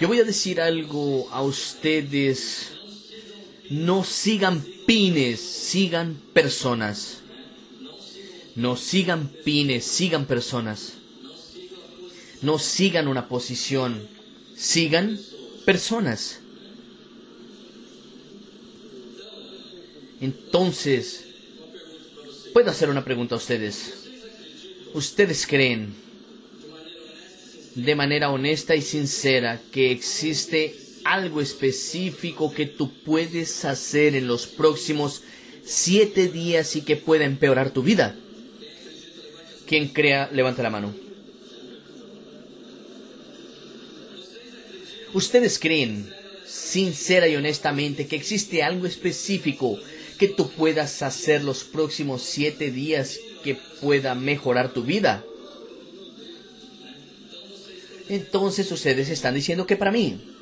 Yo 0.00 0.06
voy 0.06 0.20
a 0.20 0.24
decir 0.24 0.60
algo 0.60 1.28
a 1.32 1.42
ustedes 1.42 2.73
no 3.70 4.04
sigan 4.04 4.64
pines, 4.86 5.40
sigan 5.40 6.20
personas. 6.32 7.20
No 8.54 8.76
sigan 8.76 9.28
pines, 9.44 9.84
sigan 9.84 10.26
personas. 10.26 10.94
No 12.42 12.58
sigan 12.58 13.08
una 13.08 13.28
posición, 13.28 14.06
sigan 14.54 15.18
personas. 15.64 16.40
Entonces, 20.20 21.24
puedo 22.52 22.70
hacer 22.70 22.90
una 22.90 23.04
pregunta 23.04 23.34
a 23.34 23.38
ustedes. 23.38 23.94
¿Ustedes 24.92 25.46
creen 25.46 25.94
de 27.74 27.94
manera 27.96 28.30
honesta 28.30 28.76
y 28.76 28.82
sincera 28.82 29.60
que 29.72 29.90
existe 29.90 30.83
algo 31.04 31.40
específico 31.40 32.52
que 32.52 32.66
tú 32.66 32.92
puedes 33.04 33.64
hacer 33.64 34.16
en 34.16 34.26
los 34.26 34.46
próximos 34.46 35.22
siete 35.64 36.28
días 36.28 36.76
y 36.76 36.82
que 36.82 36.96
pueda 36.96 37.24
empeorar 37.24 37.70
tu 37.70 37.82
vida? 37.82 38.16
Quien 39.66 39.88
crea, 39.88 40.28
levanta 40.32 40.62
la 40.62 40.70
mano. 40.70 40.94
¿Ustedes 45.12 45.58
creen, 45.58 46.12
sincera 46.44 47.28
y 47.28 47.36
honestamente, 47.36 48.06
que 48.06 48.16
existe 48.16 48.62
algo 48.62 48.86
específico 48.86 49.78
que 50.18 50.28
tú 50.28 50.50
puedas 50.50 51.02
hacer 51.02 51.44
los 51.44 51.64
próximos 51.64 52.22
siete 52.22 52.70
días 52.70 53.20
que 53.44 53.56
pueda 53.80 54.14
mejorar 54.14 54.72
tu 54.72 54.82
vida? 54.82 55.24
Entonces 58.08 58.70
ustedes 58.70 59.08
están 59.08 59.34
diciendo 59.34 59.66
que 59.66 59.76
para 59.76 59.92
mí 59.92 60.33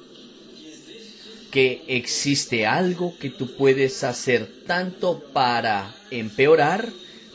que 1.53 1.85
existe 1.87 2.67
algo 2.67 3.17
que 3.19 3.31
tú 3.31 3.57
puedes 3.57 4.03
hacer 4.03 4.51
tanto 4.67 5.23
para 5.33 5.95
empeorar 6.11 6.89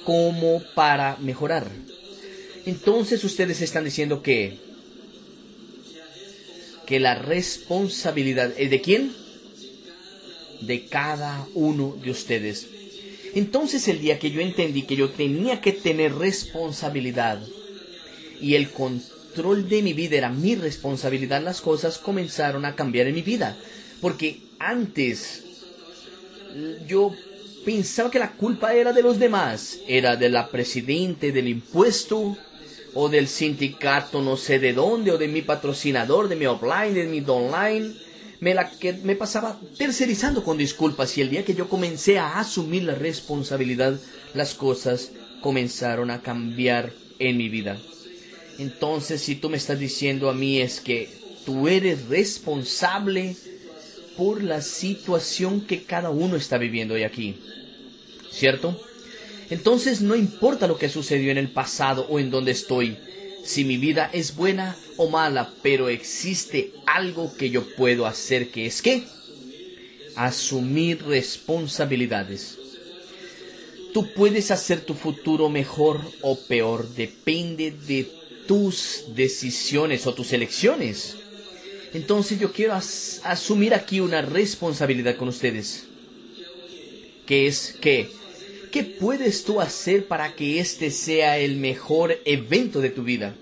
como 0.03 0.61
para 0.73 1.17
mejorar. 1.17 1.67
Entonces 2.65 3.23
ustedes 3.23 3.61
están 3.61 3.85
diciendo 3.85 4.21
que 4.21 4.57
que 6.87 6.99
la 6.99 7.15
responsabilidad 7.15 8.53
es 8.57 8.71
de 8.71 8.81
quién? 8.81 9.13
De 10.61 10.85
cada 10.85 11.45
uno 11.53 11.95
de 12.01 12.09
ustedes. 12.09 12.67
Entonces 13.35 13.87
el 13.87 13.99
día 13.99 14.17
que 14.17 14.31
yo 14.31 14.41
entendí 14.41 14.83
que 14.83 14.95
yo 14.95 15.09
tenía 15.09 15.61
que 15.61 15.73
tener 15.73 16.15
responsabilidad 16.15 17.39
y 18.41 18.55
el 18.55 18.71
control 18.71 19.69
de 19.69 19.83
mi 19.83 19.93
vida 19.93 20.17
era 20.17 20.29
mi 20.29 20.55
responsabilidad, 20.55 21.43
las 21.43 21.61
cosas 21.61 21.99
comenzaron 21.99 22.65
a 22.65 22.75
cambiar 22.75 23.07
en 23.07 23.15
mi 23.15 23.21
vida. 23.21 23.55
Porque 24.01 24.41
antes 24.59 25.43
yo 26.87 27.13
pensaba 27.65 28.09
que 28.09 28.19
la 28.19 28.31
culpa 28.31 28.73
era 28.73 28.93
de 28.93 29.01
los 29.01 29.19
demás, 29.19 29.79
era 29.87 30.15
de 30.15 30.29
la 30.29 30.49
presidente 30.49 31.31
del 31.31 31.47
impuesto 31.47 32.37
o 32.93 33.09
del 33.09 33.27
sindicato 33.27 34.21
no 34.21 34.37
sé 34.37 34.57
de 34.57 34.73
dónde 34.73 35.11
o 35.11 35.17
de 35.17 35.27
mi 35.27 35.41
patrocinador, 35.41 36.29
de 36.29 36.35
mi 36.35 36.45
offline, 36.45 36.93
de 36.93 37.05
mi 37.05 37.23
online. 37.27 37.93
Me, 38.39 38.53
la, 38.53 38.69
que, 38.69 38.93
me 38.93 39.15
pasaba 39.15 39.59
tercerizando 39.77 40.43
con 40.43 40.57
disculpas 40.57 41.17
y 41.17 41.21
el 41.21 41.29
día 41.29 41.43
que 41.43 41.55
yo 41.55 41.67
comencé 41.67 42.19
a 42.19 42.39
asumir 42.39 42.83
la 42.83 42.95
responsabilidad, 42.95 43.99
las 44.33 44.53
cosas 44.53 45.11
comenzaron 45.41 46.11
a 46.11 46.21
cambiar 46.21 46.93
en 47.19 47.37
mi 47.37 47.49
vida. 47.49 47.77
Entonces, 48.59 49.21
si 49.21 49.35
tú 49.35 49.49
me 49.49 49.57
estás 49.57 49.79
diciendo 49.79 50.29
a 50.29 50.33
mí 50.33 50.59
es 50.59 50.79
que 50.79 51.09
tú 51.45 51.67
eres 51.67 52.07
responsable 52.07 53.35
por 54.17 54.43
la 54.43 54.61
situación 54.61 55.61
que 55.61 55.83
cada 55.83 56.09
uno 56.09 56.35
está 56.35 56.57
viviendo 56.57 56.95
hoy 56.95 57.03
aquí. 57.03 57.35
¿Cierto? 58.31 58.79
Entonces 59.49 60.01
no 60.01 60.15
importa 60.15 60.67
lo 60.67 60.77
que 60.77 60.89
sucedió 60.89 61.31
en 61.31 61.37
el 61.37 61.49
pasado 61.49 62.05
o 62.09 62.19
en 62.19 62.29
donde 62.29 62.51
estoy, 62.51 62.97
si 63.45 63.63
mi 63.63 63.77
vida 63.77 64.09
es 64.11 64.35
buena 64.35 64.75
o 64.97 65.09
mala, 65.09 65.53
pero 65.61 65.87
existe 65.87 66.73
algo 66.85 67.33
que 67.37 67.49
yo 67.49 67.63
puedo 67.75 68.05
hacer 68.05 68.49
que 68.49 68.65
es 68.65 68.81
que 68.81 69.03
asumir 70.15 71.03
responsabilidades. 71.05 72.57
Tú 73.93 74.11
puedes 74.13 74.51
hacer 74.51 74.81
tu 74.81 74.93
futuro 74.95 75.49
mejor 75.49 76.01
o 76.21 76.37
peor, 76.37 76.89
depende 76.89 77.71
de 77.71 78.11
tus 78.47 79.05
decisiones 79.15 80.05
o 80.07 80.13
tus 80.13 80.33
elecciones. 80.33 81.15
Entonces 81.93 82.39
yo 82.39 82.51
quiero 82.51 82.73
asumir 82.73 83.73
aquí 83.73 83.99
una 83.99 84.21
responsabilidad 84.21 85.15
con 85.15 85.27
ustedes. 85.29 85.85
Que 87.25 87.47
es 87.47 87.75
que, 87.81 88.09
¿qué 88.71 88.83
puedes 88.83 89.43
tú 89.43 89.59
hacer 89.59 90.05
para 90.07 90.35
que 90.35 90.59
este 90.59 90.91
sea 90.91 91.37
el 91.37 91.57
mejor 91.57 92.19
evento 92.25 92.81
de 92.81 92.89
tu 92.89 93.03
vida? 93.03 93.35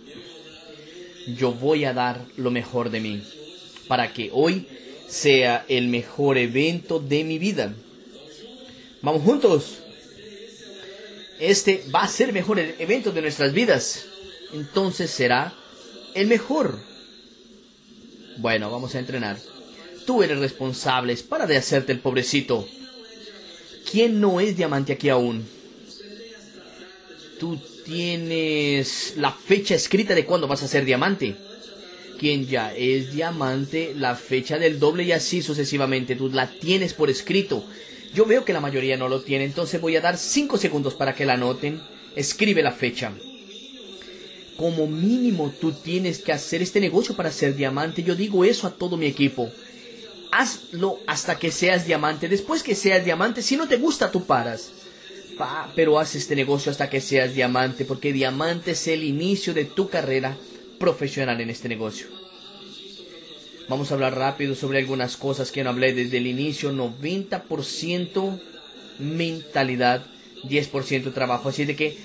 yo 1.27 1.53
voy 1.53 1.85
a 1.85 1.93
dar 1.93 2.25
lo 2.37 2.51
mejor 2.51 2.89
de 2.89 2.99
mí 2.99 3.23
para 3.87 4.13
que 4.13 4.29
hoy 4.31 4.67
sea 5.07 5.65
el 5.67 5.87
mejor 5.87 6.37
evento 6.37 6.99
de 6.99 7.23
mi 7.23 7.39
vida. 7.39 7.73
Vamos 9.01 9.23
juntos. 9.23 9.79
Este 11.39 11.83
va 11.93 12.03
a 12.03 12.07
ser 12.07 12.29
el 12.29 12.33
mejor 12.33 12.59
evento 12.59 13.11
de 13.11 13.21
nuestras 13.21 13.53
vidas. 13.53 14.05
Entonces 14.53 15.11
será 15.11 15.53
el 16.13 16.27
mejor. 16.27 16.79
Bueno, 18.37 18.71
vamos 18.71 18.95
a 18.95 18.99
entrenar. 18.99 19.37
Tú 20.05 20.23
eres 20.23 20.37
responsable. 20.39 21.15
Para 21.17 21.47
de 21.47 21.57
hacerte 21.57 21.91
el 21.91 21.99
pobrecito. 21.99 22.67
¿Quién 23.89 24.19
no 24.19 24.39
es 24.39 24.57
diamante 24.57 24.93
aquí 24.93 25.09
aún? 25.09 25.47
Tú 27.39 27.59
tienes 27.85 29.13
la 29.17 29.31
fecha 29.31 29.75
escrita 29.75 30.15
de 30.15 30.25
cuándo 30.25 30.47
vas 30.47 30.63
a 30.63 30.67
ser 30.67 30.85
diamante. 30.85 31.35
Quien 32.19 32.47
ya 32.47 32.73
es 32.73 33.13
diamante, 33.13 33.93
la 33.95 34.15
fecha 34.15 34.57
del 34.57 34.79
doble 34.79 35.03
y 35.03 35.11
así 35.11 35.41
sucesivamente. 35.41 36.15
Tú 36.15 36.29
la 36.29 36.49
tienes 36.49 36.93
por 36.93 37.09
escrito. 37.09 37.65
Yo 38.13 38.25
veo 38.25 38.45
que 38.45 38.53
la 38.53 38.61
mayoría 38.61 38.95
no 38.95 39.09
lo 39.09 39.21
tiene, 39.21 39.43
entonces 39.43 39.81
voy 39.81 39.97
a 39.97 40.01
dar 40.01 40.17
5 40.17 40.57
segundos 40.57 40.93
para 40.93 41.13
que 41.13 41.25
la 41.25 41.33
anoten. 41.33 41.81
Escribe 42.15 42.63
la 42.63 42.71
fecha. 42.71 43.11
Como 44.57 44.87
mínimo 44.87 45.53
tú 45.59 45.71
tienes 45.73 46.19
que 46.19 46.31
hacer 46.31 46.61
este 46.61 46.79
negocio 46.79 47.15
para 47.15 47.31
ser 47.31 47.55
diamante. 47.55 48.03
Yo 48.03 48.15
digo 48.15 48.45
eso 48.45 48.67
a 48.67 48.71
todo 48.71 48.97
mi 48.97 49.05
equipo. 49.05 49.51
Hazlo 50.31 50.99
hasta 51.07 51.37
que 51.37 51.51
seas 51.51 51.85
diamante. 51.85 52.27
Después 52.27 52.63
que 52.63 52.75
seas 52.75 53.03
diamante, 53.03 53.41
si 53.41 53.57
no 53.57 53.67
te 53.67 53.77
gusta, 53.77 54.11
tú 54.11 54.25
paras. 54.25 54.71
pero 55.75 55.99
haz 55.99 56.15
este 56.15 56.35
negocio 56.35 56.71
hasta 56.71 56.89
que 56.89 57.01
seas 57.01 57.33
diamante, 57.33 57.83
porque 57.83 58.13
diamante 58.13 58.71
es 58.71 58.87
el 58.87 59.03
inicio 59.03 59.53
de 59.53 59.65
tu 59.65 59.89
carrera 59.89 60.37
profesional 60.79 61.41
en 61.41 61.49
este 61.49 61.67
negocio. 61.67 62.07
Vamos 63.67 63.91
a 63.91 63.95
hablar 63.95 64.15
rápido 64.15 64.55
sobre 64.55 64.79
algunas 64.79 65.17
cosas 65.17 65.51
que 65.51 65.63
no 65.63 65.71
hablé 65.71 65.93
desde 65.93 66.17
el 66.17 66.27
inicio. 66.27 66.71
90% 66.71 68.39
mentalidad, 68.99 70.05
10% 70.43 71.13
trabajo. 71.13 71.49
Así 71.49 71.65
de 71.65 71.75
que 71.75 71.97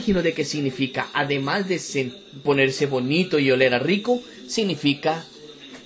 giro 0.00 0.22
de 0.22 0.34
qué 0.34 0.44
significa, 0.44 1.08
además 1.14 1.68
de 1.68 2.12
ponerse 2.42 2.86
bonito 2.86 3.38
y 3.38 3.50
oler 3.50 3.74
a 3.74 3.78
rico, 3.78 4.20
significa 4.46 5.24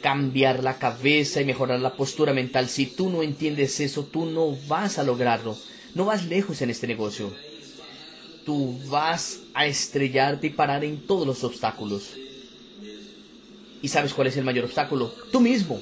cambiar 0.01 0.63
la 0.63 0.79
cabeza 0.79 1.41
y 1.41 1.45
mejorar 1.45 1.81
la 1.81 1.95
postura 1.95 2.33
mental. 2.33 2.69
Si 2.69 2.87
tú 2.87 3.11
no 3.11 3.23
entiendes 3.23 3.81
eso, 3.81 4.05
tú 4.05 4.27
no 4.27 4.57
vas 4.67 4.99
a 4.99 5.05
lograrlo. 5.05 5.57
No 5.95 6.05
vas 6.05 6.27
lejos 6.27 6.63
en 6.63 6.71
este 6.71 6.87
negocio. 6.87 7.33
Tú 8.45 8.79
vas 8.87 9.41
a 9.55 9.67
estrellarte 9.67 10.49
y 10.49 10.51
parar 10.51 10.85
en 10.85 11.07
todos 11.07 11.27
los 11.27 11.45
obstáculos. 11.45 12.15
¿Y 13.83 13.89
sabes 13.89 14.15
cuál 14.15 14.29
es 14.29 14.37
el 14.37 14.45
mayor 14.45 14.65
obstáculo? 14.65 15.15
Tú 15.31 15.41
mismo. 15.41 15.81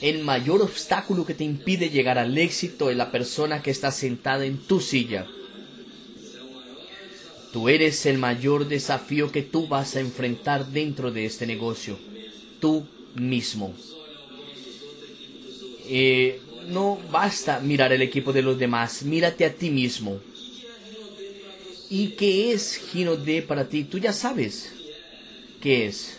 El 0.00 0.22
mayor 0.22 0.62
obstáculo 0.62 1.26
que 1.26 1.34
te 1.34 1.44
impide 1.44 1.90
llegar 1.90 2.18
al 2.18 2.38
éxito 2.38 2.90
es 2.90 2.96
la 2.96 3.10
persona 3.10 3.62
que 3.62 3.70
está 3.70 3.90
sentada 3.90 4.46
en 4.46 4.58
tu 4.58 4.80
silla. 4.80 5.26
Tú 7.52 7.68
eres 7.68 8.04
el 8.06 8.18
mayor 8.18 8.68
desafío 8.68 9.32
que 9.32 9.42
tú 9.42 9.66
vas 9.66 9.96
a 9.96 10.00
enfrentar 10.00 10.66
dentro 10.66 11.10
de 11.10 11.24
este 11.24 11.46
negocio. 11.46 11.98
Tú 12.60 12.86
mismo. 13.14 13.74
Eh, 15.86 16.40
no 16.68 16.98
basta 17.10 17.60
mirar 17.60 17.92
el 17.92 18.02
equipo 18.02 18.32
de 18.32 18.42
los 18.42 18.58
demás, 18.58 19.02
mírate 19.02 19.44
a 19.46 19.54
ti 19.54 19.70
mismo. 19.70 20.20
¿Y 21.90 22.08
qué 22.08 22.52
es 22.52 22.76
Gino 22.76 23.16
D 23.16 23.40
para 23.40 23.66
ti? 23.66 23.84
Tú 23.84 23.98
ya 23.98 24.12
sabes 24.12 24.72
qué 25.62 25.86
es 25.86 26.18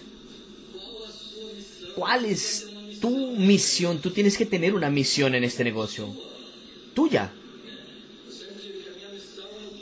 cuál 2.00 2.26
es 2.26 2.68
tu 3.02 3.36
misión. 3.36 4.00
Tú 4.00 4.12
tienes 4.12 4.38
que 4.38 4.46
tener 4.46 4.74
una 4.74 4.90
misión 4.90 5.36
en 5.36 5.44
este 5.44 5.64
negocio. 5.64 6.08
Tuya. 6.94 7.32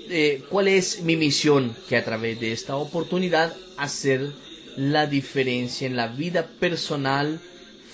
Eh, 0.09 0.43
¿Cuál 0.49 0.67
es 0.67 1.01
mi 1.01 1.15
misión? 1.15 1.75
Que 1.89 1.97
a 1.97 2.05
través 2.05 2.39
de 2.39 2.51
esta 2.51 2.75
oportunidad 2.75 3.55
hacer 3.77 4.31
la 4.75 5.07
diferencia 5.07 5.87
en 5.87 5.95
la 5.95 6.07
vida 6.07 6.47
personal, 6.59 7.39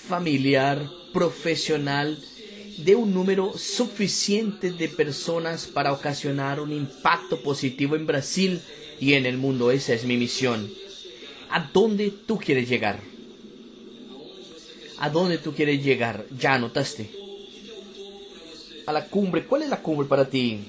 familiar, 0.06 0.88
profesional 1.12 2.18
de 2.78 2.94
un 2.94 3.14
número 3.14 3.56
suficiente 3.56 4.72
de 4.72 4.88
personas 4.88 5.66
para 5.66 5.92
ocasionar 5.92 6.60
un 6.60 6.72
impacto 6.72 7.42
positivo 7.42 7.96
en 7.96 8.06
Brasil 8.06 8.60
y 9.00 9.14
en 9.14 9.26
el 9.26 9.38
mundo. 9.38 9.70
Esa 9.70 9.94
es 9.94 10.04
mi 10.04 10.16
misión. 10.16 10.70
¿A 11.50 11.70
dónde 11.72 12.10
tú 12.10 12.38
quieres 12.38 12.68
llegar? 12.68 13.00
a 15.04 15.10
dónde 15.10 15.36
tú 15.36 15.52
quieres 15.52 15.84
llegar. 15.84 16.24
Ya 16.38 16.54
anotaste. 16.54 17.10
A 18.86 18.92
la 18.92 19.06
cumbre. 19.06 19.44
¿Cuál 19.44 19.62
es 19.62 19.68
la 19.68 19.82
cumbre 19.82 20.08
para 20.08 20.28
ti? 20.28 20.60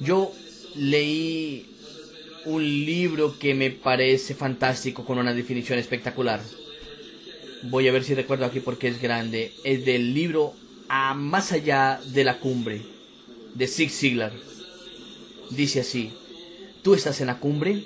Yo 0.00 0.32
leí 0.74 1.66
un 2.44 2.62
libro 2.62 3.38
que 3.38 3.54
me 3.54 3.70
parece 3.70 4.34
fantástico 4.34 5.04
con 5.04 5.18
una 5.18 5.34
definición 5.34 5.78
espectacular. 5.78 6.40
Voy 7.64 7.88
a 7.88 7.92
ver 7.92 8.04
si 8.04 8.14
recuerdo 8.14 8.44
aquí 8.44 8.60
porque 8.60 8.88
es 8.88 9.00
grande. 9.00 9.52
Es 9.64 9.84
del 9.84 10.14
libro 10.14 10.54
A 10.88 11.14
Más 11.14 11.52
allá 11.52 12.00
de 12.06 12.24
la 12.24 12.38
cumbre 12.38 12.82
de 13.54 13.66
Zig 13.66 13.90
Ziglar. 13.90 14.32
Dice 15.50 15.80
así, 15.80 16.12
tú 16.82 16.94
estás 16.94 17.20
en 17.20 17.26
la 17.26 17.40
cumbre 17.40 17.82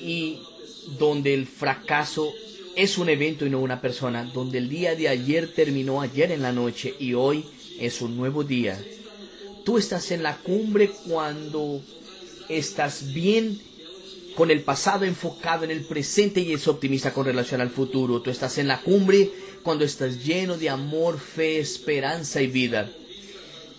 y 0.00 0.38
donde 0.98 1.34
el 1.34 1.46
fracaso 1.46 2.32
es 2.76 2.98
un 2.98 3.08
evento 3.08 3.46
y 3.46 3.50
no 3.50 3.60
una 3.60 3.80
persona, 3.80 4.24
donde 4.24 4.58
el 4.58 4.68
día 4.68 4.94
de 4.94 5.08
ayer 5.08 5.52
terminó 5.52 6.00
ayer 6.00 6.30
en 6.32 6.42
la 6.42 6.52
noche 6.52 6.94
y 6.98 7.14
hoy 7.14 7.44
es 7.78 8.00
un 8.00 8.16
nuevo 8.16 8.44
día. 8.44 8.78
Tú 9.70 9.78
estás 9.78 10.10
en 10.10 10.24
la 10.24 10.36
cumbre 10.38 10.90
cuando 11.06 11.80
estás 12.48 13.12
bien 13.12 13.56
con 14.34 14.50
el 14.50 14.62
pasado 14.62 15.04
enfocado 15.04 15.62
en 15.62 15.70
el 15.70 15.84
presente 15.84 16.40
y 16.40 16.52
es 16.52 16.66
optimista 16.66 17.12
con 17.12 17.24
relación 17.24 17.60
al 17.60 17.70
futuro. 17.70 18.20
Tú 18.20 18.30
estás 18.30 18.58
en 18.58 18.66
la 18.66 18.80
cumbre 18.80 19.30
cuando 19.62 19.84
estás 19.84 20.24
lleno 20.24 20.58
de 20.58 20.70
amor, 20.70 21.20
fe, 21.20 21.60
esperanza 21.60 22.42
y 22.42 22.48
vida. 22.48 22.90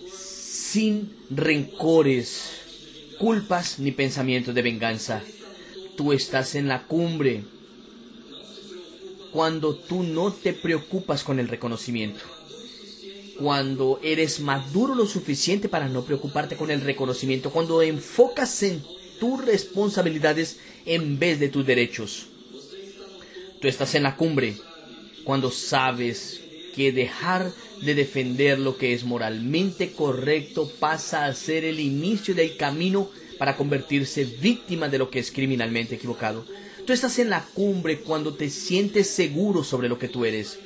Sin 0.10 1.14
rencores, 1.30 2.40
culpas 3.20 3.78
ni 3.78 3.92
pensamientos 3.92 4.56
de 4.56 4.62
venganza 4.62 5.22
tú 5.98 6.14
estás 6.14 6.56
en 6.56 6.70
la 6.70 6.84
cumbre, 6.84 7.44
cuando 9.34 9.76
tú 9.76 10.04
no 10.04 10.32
te 10.32 10.54
preocupas 10.54 11.26
con 11.26 11.38
el 11.38 11.50
reconocimiento, 11.50 12.22
cuando 13.42 14.00
eres 14.04 14.40
maduro 14.40 14.94
lo 14.94 15.08
suficiente 15.08 15.68
para 15.68 15.90
no 15.90 16.04
preocuparte 16.04 16.56
con 16.56 16.70
el 16.70 16.82
reconocimiento, 16.82 17.50
cuando 17.50 17.82
enfocas 17.82 18.62
en 18.62 18.84
tus 19.20 19.44
responsabilidades 19.44 20.60
en 20.86 21.18
vez 21.18 21.40
de 21.40 21.50
tus 21.50 21.66
derechos. 21.66 22.28
Tú 23.60 23.68
estás 23.68 23.96
en 23.96 24.04
la 24.04 24.16
cumbre 24.16 24.56
cuando 25.24 25.50
sabes 25.50 26.42
que 26.76 26.92
dejar 26.92 27.52
de 27.82 27.96
defender 27.96 28.60
lo 28.60 28.78
que 28.78 28.94
es 28.94 29.04
moralmente 29.04 29.92
correcto 29.92 30.72
pasa 30.80 31.26
a 31.26 31.34
ser 31.34 31.66
el 31.66 31.80
inicio 31.80 32.36
del 32.36 32.58
camino 32.58 33.10
para 33.40 33.58
convertirse 33.58 34.24
víctima 34.24 34.88
de 34.88 35.00
lo 35.00 35.10
que 35.10 35.20
es 35.20 35.32
criminalmente 35.32 35.96
equivocado. 35.96 36.46
Tú 36.86 36.94
estás 36.94 37.18
en 37.20 37.30
la 37.30 37.44
cumbre 37.54 38.02
cuando 38.02 38.36
te 38.36 38.50
sientes 38.50 39.10
seguro 39.10 39.64
sobre 39.64 39.90
lo 39.90 39.98
que 39.98 40.08
tú 40.08 40.26
eres, 40.26 40.60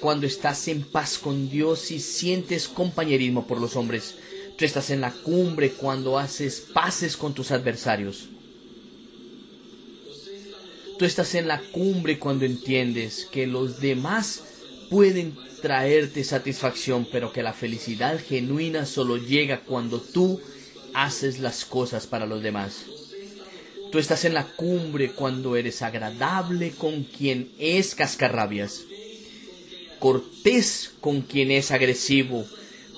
cuando 0.00 0.26
estás 0.26 0.68
en 0.68 0.82
paz 0.82 1.18
con 1.18 1.50
Dios 1.50 1.90
y 1.90 2.00
sientes 2.00 2.68
compañerismo 2.68 3.46
por 3.46 3.60
los 3.60 3.76
hombres. 3.76 4.16
Tú 4.56 4.64
estás 4.64 4.90
en 4.90 5.00
la 5.00 5.12
cumbre 5.12 5.72
cuando 5.72 6.18
haces 6.18 6.60
paces 6.72 7.16
con 7.16 7.34
tus 7.34 7.50
adversarios. 7.50 8.28
Tú 10.98 11.04
estás 11.04 11.34
en 11.36 11.46
la 11.46 11.60
cumbre 11.60 12.18
cuando 12.18 12.44
entiendes 12.44 13.28
que 13.30 13.46
los 13.46 13.80
demás 13.80 14.42
pueden 14.90 15.36
traerte 15.62 16.24
satisfacción, 16.24 17.06
pero 17.10 17.32
que 17.32 17.42
la 17.42 17.52
felicidad 17.52 18.18
genuina 18.20 18.84
solo 18.84 19.16
llega 19.16 19.60
cuando 19.60 20.00
tú 20.00 20.40
haces 20.94 21.38
las 21.38 21.64
cosas 21.64 22.06
para 22.06 22.26
los 22.26 22.42
demás. 22.42 22.86
Tú 23.92 23.98
estás 23.98 24.24
en 24.24 24.34
la 24.34 24.44
cumbre 24.44 25.12
cuando 25.12 25.56
eres 25.56 25.82
agradable 25.82 26.72
con 26.72 27.04
quien 27.04 27.52
es 27.58 27.94
cascarrabias, 27.94 28.82
cortés 29.98 30.92
con 31.00 31.22
quien 31.22 31.50
es 31.50 31.70
agresivo, 31.70 32.44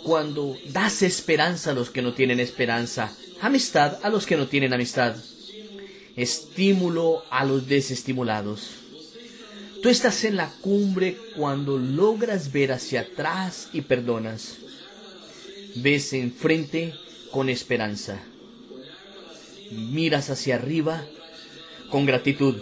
cuando 0.03 0.57
das 0.67 1.03
esperanza 1.03 1.71
a 1.71 1.75
los 1.75 1.91
que 1.91 2.03
no 2.03 2.15
tienen 2.15 2.41
esperanza, 2.41 3.15
amistad 3.41 3.99
a 4.03 4.11
los 4.11 4.27
que 4.27 4.37
no 4.37 4.49
tienen 4.49 4.73
amistad, 4.73 5.17
estímulo 6.17 7.25
a 7.31 7.45
los 7.45 7.69
desestimulados. 7.69 8.71
Tú 9.83 9.89
estás 9.89 10.25
en 10.25 10.37
la 10.37 10.53
cumbre 10.61 11.17
cuando 11.37 11.79
logras 11.79 12.53
ver 12.53 12.73
hacia 12.73 13.01
atrás 13.01 13.71
y 13.73 13.81
perdonas. 13.81 14.59
Ves 15.77 16.13
enfrente 16.13 16.95
con 17.31 17.49
esperanza. 17.49 18.21
Miras 19.71 20.29
hacia 20.29 20.57
arriba 20.57 21.07
con 21.91 22.05
gratitud 22.05 22.57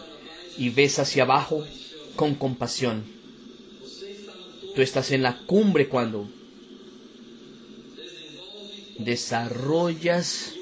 y 0.57 0.71
ves 0.71 1.01
hacia 1.01 1.25
abajo 1.25 1.67
con 2.15 2.35
compasión. 2.35 3.18
Tú 4.79 4.83
estás 4.83 5.11
en 5.11 5.25
la 5.25 5.37
cumbre 5.39 5.89
cuando 5.89 6.29
desarrollas, 8.97 10.53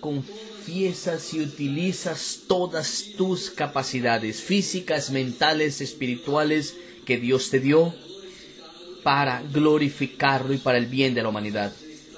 confiesas 0.00 1.32
y 1.32 1.38
utilizas 1.38 2.40
todas 2.48 3.10
tus 3.16 3.50
capacidades 3.50 4.40
físicas, 4.40 5.12
mentales, 5.12 5.80
espirituales 5.80 6.74
que 7.04 7.16
Dios 7.16 7.50
te 7.50 7.60
dio 7.60 7.94
para 9.04 9.40
glorificarlo 9.52 10.52
y 10.52 10.58
para 10.58 10.78
el 10.78 10.86
bien 10.86 11.14
de 11.14 11.22
la 11.22 11.28
humanidad. 11.28 11.72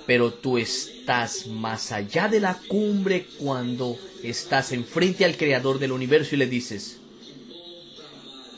Pero 0.07 0.33
tú 0.33 0.57
estás 0.57 1.49
más 1.49 1.93
allá 1.93 2.29
de 2.29 2.41
la 2.41 2.59
cumbre 2.67 3.27
cuando 3.37 3.99
estás 4.23 4.73
enfrente 4.73 5.27
al 5.27 5.37
Creador 5.37 5.79
del 5.79 5.93
universo 5.93 6.35
y 6.35 6.39
le 6.39 6.47
dices, 6.47 6.97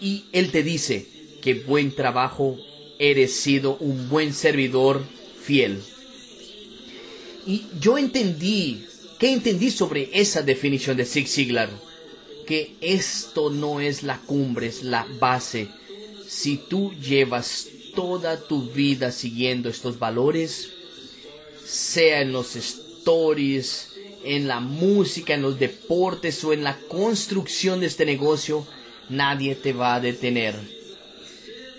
y 0.00 0.26
Él 0.30 0.52
te 0.52 0.62
dice, 0.62 1.15
que 1.46 1.54
buen 1.54 1.94
trabajo, 1.94 2.58
eres 2.98 3.32
sido 3.36 3.76
un 3.76 4.08
buen 4.08 4.34
servidor 4.34 5.04
fiel. 5.40 5.80
Y 7.46 7.66
yo 7.80 7.98
entendí, 7.98 8.84
¿qué 9.20 9.30
entendí 9.30 9.70
sobre 9.70 10.10
esa 10.12 10.42
definición 10.42 10.96
de 10.96 11.04
Zig 11.04 11.28
Ziglar? 11.28 11.70
Que 12.48 12.74
esto 12.80 13.50
no 13.50 13.78
es 13.78 14.02
la 14.02 14.18
cumbre, 14.22 14.66
es 14.66 14.82
la 14.82 15.06
base. 15.20 15.68
Si 16.26 16.56
tú 16.56 16.92
llevas 16.94 17.68
toda 17.94 18.40
tu 18.40 18.62
vida 18.62 19.12
siguiendo 19.12 19.68
estos 19.68 20.00
valores, 20.00 20.72
sea 21.64 22.22
en 22.22 22.32
los 22.32 22.56
stories, 22.56 23.92
en 24.24 24.48
la 24.48 24.58
música, 24.58 25.34
en 25.34 25.42
los 25.42 25.60
deportes 25.60 26.42
o 26.42 26.52
en 26.52 26.64
la 26.64 26.76
construcción 26.88 27.78
de 27.78 27.86
este 27.86 28.04
negocio, 28.04 28.66
nadie 29.08 29.54
te 29.54 29.72
va 29.72 29.94
a 29.94 30.00
detener. 30.00 30.75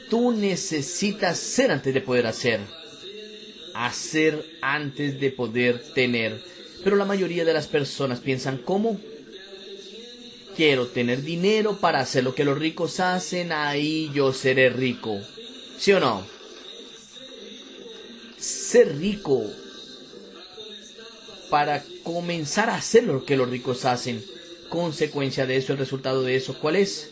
Tú 0.09 0.31
necesitas 0.31 1.37
ser 1.37 1.71
antes 1.71 1.93
de 1.93 2.01
poder 2.01 2.27
hacer. 2.27 2.61
Hacer 3.73 4.45
antes 4.61 5.19
de 5.19 5.31
poder 5.31 5.83
tener. 5.93 6.41
Pero 6.83 6.95
la 6.95 7.05
mayoría 7.05 7.43
de 7.43 7.53
las 7.53 7.67
personas 7.67 8.19
piensan, 8.19 8.57
¿cómo? 8.59 8.99
Quiero 10.55 10.87
tener 10.87 11.21
dinero 11.21 11.77
para 11.77 11.99
hacer 11.99 12.23
lo 12.23 12.33
que 12.33 12.45
los 12.45 12.57
ricos 12.57 12.99
hacen, 12.99 13.51
ahí 13.51 14.09
yo 14.13 14.33
seré 14.33 14.69
rico. 14.69 15.19
¿Sí 15.77 15.91
o 15.91 15.99
no? 15.99 16.25
Ser 18.39 18.97
rico 18.97 19.43
para 21.49 21.83
comenzar 22.03 22.69
a 22.69 22.75
hacer 22.75 23.03
lo 23.03 23.25
que 23.25 23.37
los 23.37 23.49
ricos 23.49 23.85
hacen. 23.85 24.23
Consecuencia 24.69 25.45
de 25.45 25.57
eso, 25.57 25.73
el 25.73 25.79
resultado 25.79 26.23
de 26.23 26.35
eso, 26.35 26.57
¿cuál 26.59 26.77
es? 26.77 27.09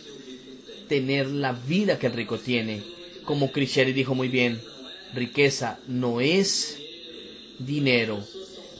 Tener 0.87 1.27
la 1.27 1.51
vida 1.53 1.97
que 1.97 2.07
el 2.07 2.13
rico 2.13 2.37
tiene. 2.37 2.83
Como 3.23 3.51
Cristiani 3.51 3.91
dijo 3.91 4.13
muy 4.13 4.27
bien, 4.27 4.61
riqueza 5.13 5.79
no 5.87 6.21
es 6.21 6.77
dinero. 7.59 8.23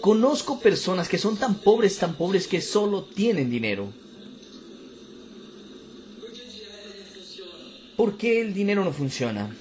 Conozco 0.02 0.60
personas 0.60 1.10
que 1.10 1.18
son 1.18 1.38
tan 1.38 1.56
pobres, 1.56 1.98
tan 1.98 2.16
pobres 2.16 2.48
que 2.48 2.62
solo 2.62 3.04
tienen 3.04 3.50
dinero. 3.50 3.92
¿Por 7.96 8.18
qué 8.18 8.42
el 8.42 8.54
dinero 8.54 8.84
no 8.84 8.92
funciona? 8.92 9.56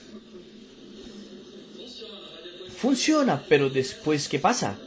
Funciona, 2.76 3.42
pero 3.48 3.70
después, 3.70 4.28
¿qué 4.28 4.38
pasa? 4.38 4.78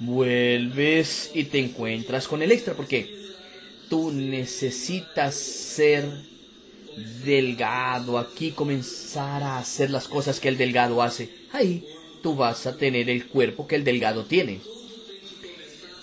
Vuelves 0.00 1.30
y 1.34 1.44
te 1.44 1.58
encuentras 1.58 2.26
con 2.26 2.42
el 2.42 2.50
extra, 2.50 2.74
porque 2.74 3.19
tú 3.90 4.10
necesitas 4.10 5.34
ser 5.34 6.06
delgado, 7.24 8.18
aquí 8.18 8.52
comenzar 8.52 9.42
a 9.42 9.58
hacer 9.58 9.90
las 9.90 10.08
cosas 10.08 10.40
que 10.40 10.48
el 10.48 10.56
delgado 10.56 11.02
hace. 11.02 11.28
Ahí 11.52 11.84
tú 12.22 12.34
vas 12.34 12.66
a 12.66 12.76
tener 12.76 13.10
el 13.10 13.26
cuerpo 13.26 13.66
que 13.66 13.76
el 13.76 13.84
delgado 13.84 14.24
tiene. 14.24 14.60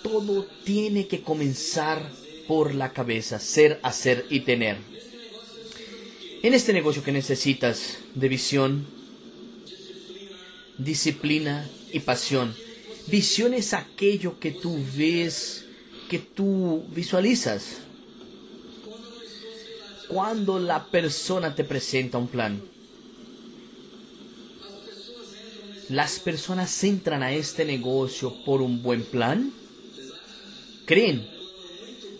Todo 0.03 0.45
tiene 0.63 1.07
que 1.07 1.21
comenzar 1.21 2.11
por 2.47 2.75
la 2.75 2.93
cabeza, 2.93 3.39
ser, 3.39 3.79
hacer 3.81 4.25
y 4.29 4.41
tener. 4.41 4.77
En 6.43 6.53
este 6.53 6.73
negocio 6.73 7.03
que 7.03 7.11
necesitas 7.11 7.97
de 8.13 8.29
visión, 8.29 8.85
disciplina 10.77 11.69
y 11.91 11.99
pasión. 11.99 12.53
Visión 13.07 13.53
es 13.53 13.73
aquello 13.73 14.39
que 14.39 14.51
tú 14.51 14.77
ves, 14.95 15.65
que 16.07 16.19
tú 16.19 16.85
visualizas. 16.89 17.77
Cuando 20.07 20.57
la 20.59 20.85
persona 20.85 21.53
te 21.53 21.63
presenta 21.63 22.17
un 22.17 22.27
plan, 22.27 22.61
las 25.89 26.19
personas 26.19 26.83
entran 26.83 27.23
a 27.23 27.33
este 27.33 27.65
negocio 27.65 28.33
por 28.45 28.61
un 28.61 28.81
buen 28.81 29.03
plan. 29.03 29.51
Creen 30.85 31.27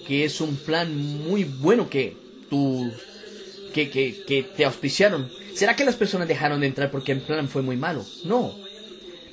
que 0.05 0.25
es 0.25 0.41
un 0.41 0.55
plan 0.55 0.95
muy 0.95 1.43
bueno 1.43 1.89
que 1.89 2.15
tú 2.49 2.91
que, 3.73 3.89
que, 3.89 4.23
que 4.25 4.43
te 4.43 4.65
auspiciaron. 4.65 5.29
¿Será 5.53 5.75
que 5.75 5.85
las 5.85 5.95
personas 5.95 6.27
dejaron 6.27 6.61
de 6.61 6.67
entrar 6.67 6.91
porque 6.91 7.11
el 7.13 7.21
plan 7.21 7.47
fue 7.47 7.61
muy 7.61 7.77
malo? 7.77 8.05
No. 8.25 8.53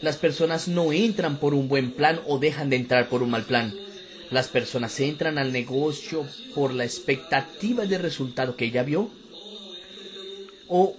Las 0.00 0.16
personas 0.16 0.68
no 0.68 0.92
entran 0.92 1.38
por 1.38 1.54
un 1.54 1.68
buen 1.68 1.92
plan 1.92 2.20
o 2.26 2.38
dejan 2.38 2.70
de 2.70 2.76
entrar 2.76 3.08
por 3.08 3.22
un 3.22 3.30
mal 3.30 3.44
plan. 3.44 3.72
Las 4.34 4.48
personas 4.48 4.98
entran 4.98 5.38
al 5.38 5.52
negocio 5.52 6.26
por 6.56 6.74
la 6.74 6.84
expectativa 6.84 7.86
de 7.86 7.98
resultado 7.98 8.56
que 8.56 8.64
ella 8.64 8.82
vio. 8.82 9.08
O, 10.66 10.96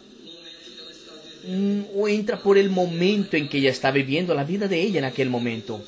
mm, 1.46 1.82
o 1.98 2.08
entra 2.08 2.40
por 2.40 2.58
el 2.58 2.70
momento 2.70 3.36
en 3.36 3.50
que 3.50 3.58
ella 3.58 3.72
está 3.72 3.92
viviendo 3.92 4.34
la 4.34 4.46
vida 4.46 4.70
de 4.70 4.80
ella 4.82 5.00
en 5.00 5.04
aquel 5.04 5.30
momento. 5.30 5.84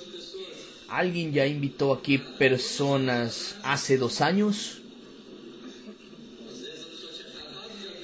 ¿Alguien 0.89 1.31
ya 1.31 1.47
invitó 1.47 1.93
aquí 1.93 2.17
personas 2.17 3.55
hace 3.63 3.97
dos 3.97 4.19
años? 4.19 4.81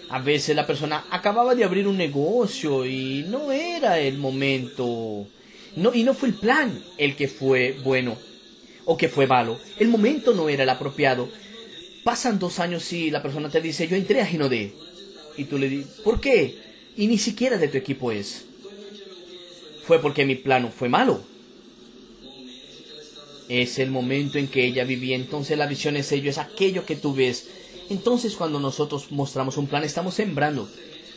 A 0.08 0.20
veces 0.20 0.56
la 0.56 0.66
persona 0.66 1.04
acababa 1.10 1.54
de 1.54 1.66
abrir 1.66 1.86
un 1.86 1.98
negocio 1.98 2.86
y 2.86 3.26
no 3.28 3.52
era 3.52 4.00
el 4.00 4.18
momento. 4.18 5.28
No, 5.76 5.94
y 5.94 6.04
no 6.04 6.14
fue 6.14 6.30
el 6.30 6.36
plan 6.36 6.82
el 6.98 7.18
que 7.18 7.28
fue 7.28 7.78
bueno 7.84 8.18
o 8.86 8.98
que 8.98 9.10
fue 9.10 9.28
malo. 9.28 9.60
El 9.80 9.90
momento 9.90 10.34
no 10.34 10.50
era 10.50 10.64
el 10.64 10.70
apropiado. 10.70 11.30
Pasan 12.04 12.40
dos 12.40 12.60
años 12.60 12.92
y 12.94 13.12
la 13.12 13.22
persona 13.22 13.50
te 13.50 13.62
dice, 13.62 13.88
yo 13.88 13.96
entré 13.96 14.22
a 14.22 14.26
Ginodé. 14.26 14.74
Y 15.38 15.46
tú 15.46 15.58
le 15.58 15.70
dices, 15.70 16.02
¿por 16.04 16.20
qué? 16.20 16.58
Y 16.96 17.08
ni 17.08 17.18
siquiera 17.18 17.58
de 17.58 17.68
tu 17.68 17.78
equipo 17.78 18.12
es. 18.12 18.46
Fue 19.86 20.02
porque 20.02 20.26
mi 20.26 20.36
plano 20.36 20.70
fue 20.70 20.90
malo 20.90 21.24
es 23.50 23.80
el 23.80 23.92
momento 23.92 24.38
en 24.38 24.48
que 24.48 24.66
ella 24.66 24.84
vivía. 24.84 25.16
Entonces 25.16 25.58
la 25.58 25.68
visión 25.68 25.96
es 25.96 26.12
ello, 26.12 26.30
es 26.30 26.38
aquello 26.38 26.86
que 26.86 26.96
tú 26.96 27.14
ves. 27.14 27.48
Entonces 27.90 28.36
cuando 28.36 28.60
nosotros 28.60 29.12
mostramos 29.12 29.58
un 29.58 29.68
plan, 29.68 29.84
estamos 29.84 30.14
sembrando, 30.14 30.70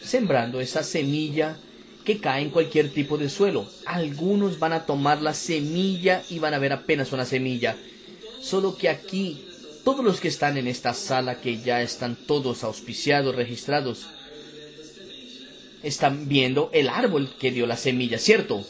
sembrando 0.02 0.60
esa 0.60 0.82
semilla 0.82 1.58
que 2.06 2.18
cae 2.18 2.42
en 2.42 2.50
cualquier 2.50 2.88
tipo 2.90 3.18
de 3.18 3.28
suelo. 3.28 3.68
Algunos 3.84 4.58
van 4.58 4.72
a 4.72 4.86
tomar 4.86 5.20
la 5.20 5.34
semilla 5.34 6.22
y 6.30 6.38
van 6.38 6.54
a 6.54 6.58
ver 6.58 6.72
apenas 6.72 7.12
una 7.12 7.26
semilla. 7.26 7.76
Solo 8.40 8.76
que 8.76 8.88
aquí, 8.88 9.44
todos 9.84 10.04
los 10.04 10.20
que 10.20 10.28
están 10.28 10.56
en 10.56 10.68
esta 10.68 10.94
sala, 10.94 11.40
que 11.40 11.58
ya 11.60 11.82
están 11.82 12.16
todos 12.16 12.62
auspiciados, 12.62 13.34
registrados, 13.34 14.06
están 15.82 16.28
viendo 16.28 16.70
el 16.72 16.88
árbol 16.88 17.28
que 17.38 17.50
dio 17.50 17.66
la 17.66 17.76
semilla, 17.76 18.18
¿cierto? 18.18 18.64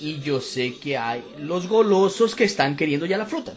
Y 0.00 0.20
yo 0.20 0.40
sé 0.40 0.76
que 0.76 0.96
hay 0.96 1.22
los 1.38 1.68
golosos 1.68 2.34
que 2.34 2.44
están 2.44 2.76
queriendo 2.76 3.06
ya 3.06 3.18
la 3.18 3.26
fruta. 3.26 3.54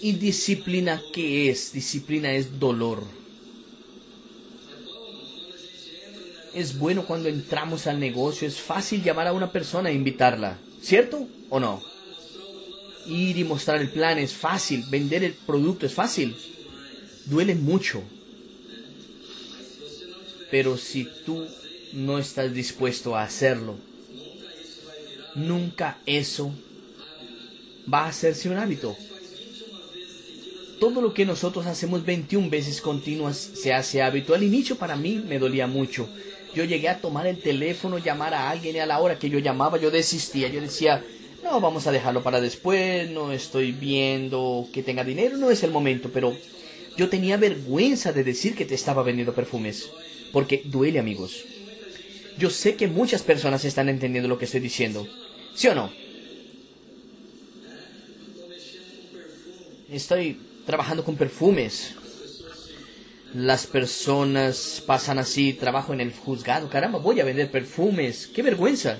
¿Y 0.00 0.12
disciplina 0.12 1.02
qué 1.12 1.50
es? 1.50 1.72
Disciplina 1.72 2.32
es 2.32 2.58
dolor. 2.58 3.02
Es 6.56 6.78
bueno 6.78 7.04
cuando 7.04 7.28
entramos 7.28 7.86
al 7.86 8.00
negocio, 8.00 8.48
es 8.48 8.58
fácil 8.58 9.02
llamar 9.02 9.26
a 9.26 9.34
una 9.34 9.52
persona 9.52 9.90
e 9.90 9.92
invitarla, 9.92 10.56
¿cierto 10.80 11.28
o 11.50 11.60
no? 11.60 11.82
Ir 13.04 13.36
y 13.36 13.44
mostrar 13.44 13.82
el 13.82 13.90
plan 13.90 14.16
es 14.16 14.32
fácil, 14.32 14.82
vender 14.88 15.22
el 15.22 15.34
producto 15.34 15.84
es 15.84 15.92
fácil, 15.92 16.34
duele 17.26 17.54
mucho. 17.54 18.02
Pero 20.50 20.78
si 20.78 21.06
tú 21.26 21.46
no 21.92 22.18
estás 22.18 22.54
dispuesto 22.54 23.14
a 23.14 23.24
hacerlo, 23.24 23.76
nunca 25.34 25.98
eso 26.06 26.54
va 27.92 28.04
a 28.04 28.08
hacerse 28.08 28.48
un 28.48 28.56
hábito. 28.56 28.96
Todo 30.80 31.02
lo 31.02 31.12
que 31.12 31.26
nosotros 31.26 31.66
hacemos 31.66 32.06
21 32.06 32.48
veces 32.48 32.80
continuas 32.80 33.36
se 33.36 33.74
hace 33.74 34.00
hábito. 34.00 34.34
Al 34.34 34.42
inicio 34.42 34.76
para 34.76 34.96
mí 34.96 35.22
me 35.28 35.38
dolía 35.38 35.66
mucho. 35.66 36.08
Yo 36.56 36.64
llegué 36.64 36.88
a 36.88 37.02
tomar 37.02 37.26
el 37.26 37.36
teléfono, 37.36 37.98
llamar 37.98 38.32
a 38.32 38.48
alguien 38.48 38.76
y 38.76 38.78
a 38.78 38.86
la 38.86 38.98
hora 38.98 39.18
que 39.18 39.28
yo 39.28 39.38
llamaba 39.38 39.78
yo 39.78 39.90
desistía. 39.90 40.48
Yo 40.48 40.62
decía, 40.62 41.04
no, 41.44 41.60
vamos 41.60 41.86
a 41.86 41.92
dejarlo 41.92 42.22
para 42.22 42.40
después, 42.40 43.10
no 43.10 43.30
estoy 43.30 43.72
viendo 43.72 44.66
que 44.72 44.82
tenga 44.82 45.04
dinero, 45.04 45.36
no 45.36 45.50
es 45.50 45.62
el 45.64 45.70
momento, 45.70 46.08
pero 46.14 46.34
yo 46.96 47.10
tenía 47.10 47.36
vergüenza 47.36 48.10
de 48.14 48.24
decir 48.24 48.54
que 48.54 48.64
te 48.64 48.74
estaba 48.74 49.02
vendiendo 49.02 49.34
perfumes, 49.34 49.90
porque 50.32 50.62
duele 50.64 50.98
amigos. 50.98 51.44
Yo 52.38 52.48
sé 52.48 52.74
que 52.74 52.88
muchas 52.88 53.22
personas 53.22 53.66
están 53.66 53.90
entendiendo 53.90 54.26
lo 54.26 54.38
que 54.38 54.46
estoy 54.46 54.60
diciendo, 54.60 55.06
¿sí 55.54 55.68
o 55.68 55.74
no? 55.74 55.92
Estoy 59.90 60.40
trabajando 60.64 61.04
con 61.04 61.16
perfumes. 61.16 61.94
Las 63.36 63.66
personas 63.66 64.82
pasan 64.86 65.18
así, 65.18 65.52
trabajo 65.52 65.92
en 65.92 66.00
el 66.00 66.12
juzgado, 66.12 66.70
caramba, 66.70 66.98
voy 66.98 67.20
a 67.20 67.24
vender 67.24 67.50
perfumes, 67.50 68.26
qué 68.26 68.42
vergüenza 68.42 68.98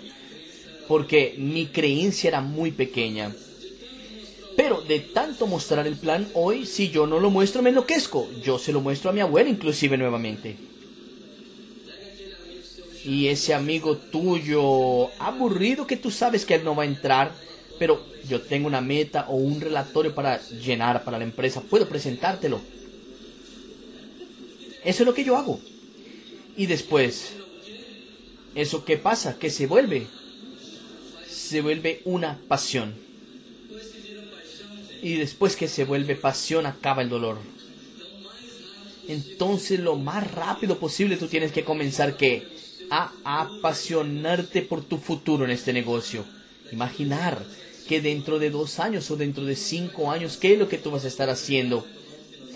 porque 0.87 1.35
mi 1.39 1.67
creencia 1.67 2.29
era 2.29 2.41
muy 2.41 2.71
pequeña. 2.71 3.33
Pero 4.57 4.81
de 4.81 5.01
tanto 5.01 5.47
mostrar 5.47 5.87
el 5.87 5.97
plan, 5.97 6.29
hoy 6.35 6.65
si 6.67 6.91
yo 6.91 7.07
no 7.07 7.21
lo 7.21 7.31
muestro 7.31 7.63
me 7.63 7.71
enloquezco. 7.71 8.29
Yo 8.43 8.59
se 8.59 8.73
lo 8.73 8.81
muestro 8.81 9.11
a 9.11 9.13
mi 9.13 9.21
abuela 9.21 9.51
inclusive 9.51 9.97
nuevamente. 9.97 10.57
Y 13.05 13.29
ese 13.29 13.55
amigo 13.55 13.97
tuyo 13.97 15.11
aburrido 15.19 15.87
que 15.87 15.97
tú 15.97 16.11
sabes 16.11 16.45
que 16.45 16.55
él 16.55 16.65
no 16.65 16.75
va 16.75 16.83
a 16.83 16.87
entrar, 16.87 17.33
pero 17.79 18.05
yo 18.29 18.41
tengo 18.41 18.67
una 18.67 18.81
meta 18.81 19.27
o 19.29 19.37
un 19.37 19.61
relatorio 19.61 20.15
para 20.15 20.41
llenar 20.49 21.05
para 21.05 21.19
la 21.19 21.25
empresa, 21.25 21.61
puedo 21.61 21.89
presentártelo. 21.89 22.61
Eso 24.87 25.03
es 25.03 25.07
lo 25.07 25.13
que 25.13 25.25
yo 25.25 25.37
hago. 25.37 25.61
Y 26.57 26.65
después, 26.65 27.35
¿eso 28.55 28.87
qué 28.87 28.97
pasa? 28.97 29.39
Que 29.39 29.51
se 29.51 29.67
vuelve 29.67 30.07
se 31.47 31.61
vuelve 31.61 32.01
una 32.05 32.41
pasión. 32.49 32.95
Y 35.03 35.15
después 35.15 35.55
que 35.55 35.69
se 35.69 35.85
vuelve 35.85 36.17
pasión 36.17 36.67
acaba 36.67 37.03
el 37.03 37.09
dolor. 37.09 37.39
Entonces 39.07 39.79
lo 39.79 39.97
más 39.97 40.29
rápido 40.33 40.79
posible 40.79 41.17
tú 41.17 41.29
tienes 41.29 41.53
que 41.53 41.65
comenzar 41.65 42.17
que 42.17 42.49
a 42.91 43.13
apasionarte 43.25 44.63
por 44.63 44.83
tu 44.83 44.99
futuro 44.99 45.45
en 45.45 45.53
este 45.53 45.73
negocio. 45.73 46.25
Imaginar 46.73 47.45
que 47.89 48.01
dentro 48.01 48.41
de 48.41 48.51
dos 48.51 48.81
años 48.81 49.09
o 49.13 49.17
dentro 49.17 49.45
de 49.45 49.55
cinco 49.55 50.11
años, 50.11 50.37
¿qué 50.37 50.55
es 50.55 50.59
lo 50.59 50.69
que 50.69 50.79
tú 50.79 50.91
vas 50.91 51.05
a 51.05 51.09
estar 51.09 51.31
haciendo? 51.31 51.87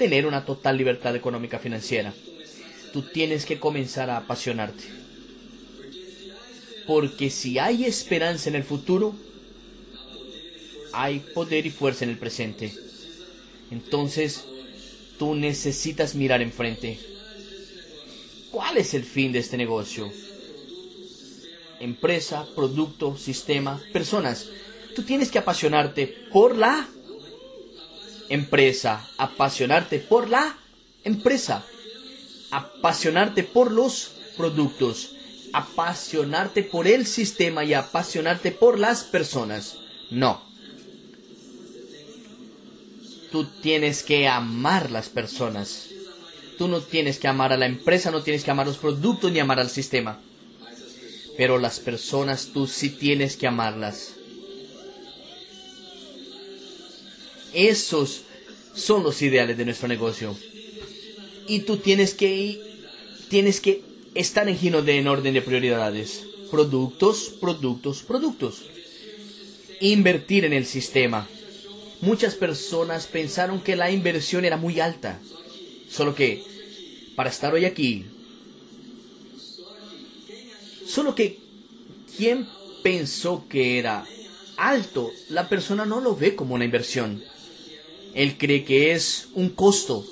Tener 0.01 0.25
una 0.25 0.47
total 0.47 0.79
libertad 0.79 1.15
económica 1.15 1.59
financiera. 1.59 2.15
Tú 2.91 3.03
tienes 3.03 3.45
que 3.45 3.61
comenzar 3.61 4.09
a 4.09 4.17
apasionarte. 4.17 4.85
Porque 6.87 7.29
si 7.29 7.59
hay 7.59 7.85
esperanza 7.85 8.49
en 8.49 8.55
el 8.55 8.65
futuro, 8.65 9.15
hay 10.95 11.21
poder 11.35 11.67
y 11.67 11.71
fuerza 11.71 12.05
en 12.05 12.13
el 12.13 12.17
presente. 12.17 12.73
Entonces, 13.71 14.43
tú 15.19 15.35
necesitas 15.35 16.15
mirar 16.15 16.41
enfrente. 16.41 16.99
¿Cuál 18.51 18.79
es 18.79 18.95
el 18.95 19.05
fin 19.05 19.33
de 19.33 19.41
este 19.41 19.59
negocio? 19.59 20.11
Empresa, 21.79 22.47
producto, 22.57 23.19
sistema, 23.19 23.79
personas. 23.93 24.49
Tú 24.95 25.03
tienes 25.03 25.31
que 25.31 25.41
apasionarte 25.41 26.07
por 26.33 26.57
la 26.57 26.89
empresa, 28.31 29.07
apasionarte 29.19 29.99
por 29.99 30.31
la 30.31 30.57
empresa, 31.05 31.67
apasionarte 32.51 33.43
por 33.45 33.71
los 33.71 34.13
productos, 34.37 35.17
apasionarte 35.53 36.63
por 36.63 36.87
el 36.87 37.07
sistema 37.07 37.65
y 37.65 37.75
apasionarte 37.75 38.53
por 38.53 38.79
las 38.79 39.05
personas. 39.05 39.77
No. 40.11 40.49
Tú 43.31 43.45
tienes 43.61 44.03
que 44.03 44.27
amar 44.27 44.91
las 44.91 45.09
personas. 45.09 45.89
Tú 46.57 46.69
no 46.69 46.81
tienes 46.81 47.19
que 47.19 47.29
amar 47.29 47.53
a 47.53 47.57
la 47.57 47.67
empresa, 47.67 48.11
no 48.11 48.23
tienes 48.23 48.45
que 48.45 48.51
amar 48.51 48.67
los 48.67 48.79
productos 48.79 49.33
ni 49.33 49.39
amar 49.39 49.61
al 49.61 49.71
sistema. 49.71 50.21
Pero 51.37 51.59
las 51.59 51.81
personas 51.81 52.51
tú 52.53 52.67
sí 52.67 52.91
tienes 52.91 53.37
que 53.37 53.47
amarlas. 53.47 54.20
Esos 57.53 58.23
son 58.75 59.03
los 59.03 59.21
ideales 59.23 59.57
de 59.57 59.65
nuestro 59.65 59.89
negocio. 59.89 60.37
Y 61.47 61.61
tú 61.61 61.79
tienes 61.79 62.15
que 62.15 62.61
tienes 63.29 63.61
que 63.61 63.83
están 64.15 64.49
en 64.49 64.59
gino 64.59 64.83
de 64.83 64.99
en 64.99 65.09
orden 65.09 65.35
de 65.35 65.43
prioridades. 65.43 66.25
Productos, 66.51 67.33
productos, 67.41 68.03
productos. 68.03 68.63
Invertir 69.81 70.45
en 70.45 70.53
el 70.53 70.67
sistema. 70.67 71.29
Muchas 72.01 72.35
personas 72.35 73.07
pensaron 73.07 73.61
que 73.61 73.77
la 73.77 73.91
inversión 73.91 74.45
era 74.45 74.57
muy 74.57 74.81
alta. 74.81 75.21
Solo 75.89 76.15
que, 76.15 76.43
para 77.15 77.31
estar 77.31 77.53
hoy 77.53 77.65
aquí, 77.65 78.07
solo 80.87 81.15
que, 81.15 81.39
¿quién 82.17 82.49
pensó 82.83 83.47
que 83.49 83.79
era 83.79 84.07
alto? 84.57 85.11
La 85.29 85.49
persona 85.49 85.85
no 85.85 86.01
lo 86.01 86.17
ve 86.17 86.35
como 86.35 86.55
una 86.55 86.65
inversión. 86.65 87.23
Él 88.15 88.37
cree 88.39 88.65
que 88.65 88.93
es 88.93 89.29
un 89.35 89.51
costo 89.51 90.05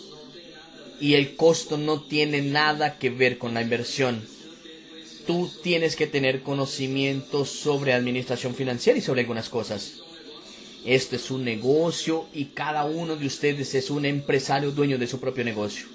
y 1.00 1.14
el 1.14 1.36
costo 1.36 1.76
no 1.76 2.02
tiene 2.02 2.42
nada 2.42 2.98
que 2.98 3.10
ver 3.10 3.38
con 3.38 3.54
la 3.54 3.62
inversión. 3.62 4.26
Tú 5.26 5.50
tienes 5.62 5.94
que 5.94 6.06
tener 6.06 6.42
conocimiento 6.42 7.44
sobre 7.44 7.92
administración 7.92 8.54
financiera 8.54 8.98
y 8.98 9.02
sobre 9.02 9.22
algunas 9.22 9.48
cosas. 9.48 10.00
Esto 10.84 11.16
es 11.16 11.30
un 11.30 11.44
negocio 11.44 12.26
y 12.32 12.46
cada 12.46 12.84
uno 12.84 13.16
de 13.16 13.26
ustedes 13.26 13.74
es 13.74 13.90
un 13.90 14.04
empresario 14.04 14.70
dueño 14.70 14.96
de 14.96 15.06
su 15.06 15.20
propio 15.20 15.44
negocio. 15.44 15.86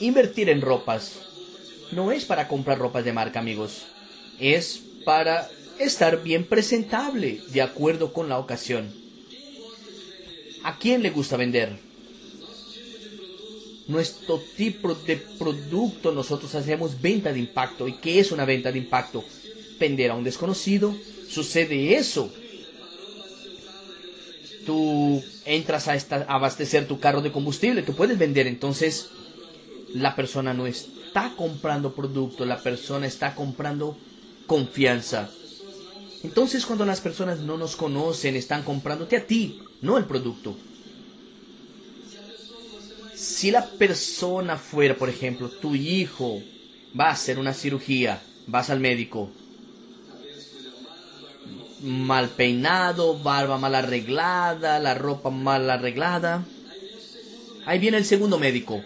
Invertir 0.00 0.50
en 0.50 0.60
ropas 0.60 1.20
no 1.92 2.12
es 2.12 2.24
para 2.24 2.48
comprar 2.48 2.78
ropas 2.78 3.04
de 3.04 3.12
marca, 3.12 3.38
amigos. 3.38 3.86
Es 4.40 4.80
para 5.04 5.48
estar 5.78 6.22
bien 6.22 6.44
presentable 6.44 7.40
de 7.48 7.62
acuerdo 7.62 8.12
con 8.12 8.28
la 8.28 8.38
ocasión. 8.38 9.03
¿A 10.64 10.78
quién 10.78 11.02
le 11.02 11.10
gusta 11.10 11.36
vender? 11.36 11.78
nuestro 13.86 14.40
tipo 14.56 14.94
de 14.94 15.16
producto 15.16 16.12
nosotros 16.12 16.54
hacemos 16.54 17.00
venta 17.00 17.32
de 17.32 17.40
impacto. 17.40 17.88
¿Y 17.88 17.94
qué 17.94 18.20
es 18.20 18.32
una 18.32 18.44
venta 18.44 18.72
de 18.72 18.78
impacto? 18.78 19.24
Vender 19.78 20.10
a 20.10 20.14
un 20.14 20.24
desconocido. 20.24 20.94
Sucede 21.28 21.96
eso. 21.96 22.32
Tú 24.64 25.22
entras 25.44 25.88
a, 25.88 25.94
esta, 25.94 26.24
abastecer 26.28 26.88
tu 26.88 26.98
carro 26.98 27.20
de 27.20 27.32
combustible, 27.32 27.82
tú 27.82 27.94
puedes 27.94 28.18
vender. 28.18 28.46
Entonces, 28.46 29.10
la 29.92 30.16
persona 30.16 30.54
no 30.54 30.66
está 30.66 31.34
comprando 31.36 31.94
producto, 31.94 32.46
la 32.46 32.62
persona 32.62 33.06
está 33.06 33.34
comprando 33.34 33.98
confianza. 34.46 35.30
Entonces, 36.24 36.66
cuando 36.66 36.84
las 36.84 37.00
personas 37.00 37.38
no 37.38 37.56
nos 37.56 37.76
conocen, 37.76 38.34
están 38.34 38.64
comprándote 38.64 39.16
a 39.16 39.26
ti, 39.26 39.60
no 39.80 39.98
el 39.98 40.06
producto 40.06 40.56
si 43.24 43.50
la 43.50 43.64
persona 43.66 44.58
fuera, 44.58 44.96
por 44.96 45.08
ejemplo, 45.08 45.48
tu 45.48 45.74
hijo 45.74 46.42
va 46.98 47.06
a 47.06 47.12
hacer 47.12 47.38
una 47.38 47.54
cirugía, 47.54 48.22
vas 48.46 48.68
al 48.70 48.80
médico, 48.80 49.30
mal 51.80 52.28
peinado, 52.28 53.18
barba 53.18 53.56
mal 53.56 53.74
arreglada, 53.74 54.78
la 54.78 54.94
ropa 54.94 55.30
mal 55.30 55.70
arreglada. 55.70 56.44
Ahí 57.66 57.78
viene 57.78 57.96
el 57.96 58.04
segundo 58.04 58.38
médico, 58.38 58.84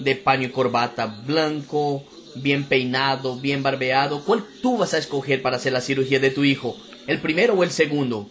de 0.00 0.16
paño 0.16 0.48
y 0.48 0.50
corbata 0.50 1.06
blanco, 1.06 2.04
bien 2.36 2.64
peinado, 2.64 3.36
bien 3.36 3.62
barbeado. 3.62 4.24
¿Cuál 4.24 4.44
tú 4.62 4.78
vas 4.78 4.94
a 4.94 4.98
escoger 4.98 5.42
para 5.42 5.56
hacer 5.56 5.72
la 5.72 5.80
cirugía 5.80 6.18
de 6.18 6.30
tu 6.30 6.44
hijo? 6.44 6.76
¿El 7.06 7.20
primero 7.20 7.54
o 7.54 7.62
el 7.62 7.70
segundo? 7.70 8.28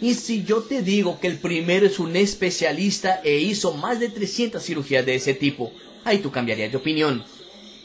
Y 0.00 0.14
si 0.14 0.44
yo 0.44 0.62
te 0.62 0.82
digo 0.82 1.18
que 1.18 1.26
el 1.26 1.38
primero 1.38 1.86
es 1.86 1.98
un 1.98 2.14
especialista 2.14 3.20
e 3.24 3.38
hizo 3.38 3.74
más 3.74 3.98
de 3.98 4.08
300 4.08 4.62
cirugías 4.62 5.04
de 5.04 5.16
ese 5.16 5.34
tipo, 5.34 5.72
ahí 6.04 6.18
tú 6.18 6.30
cambiarías 6.30 6.70
de 6.70 6.78
opinión. 6.78 7.24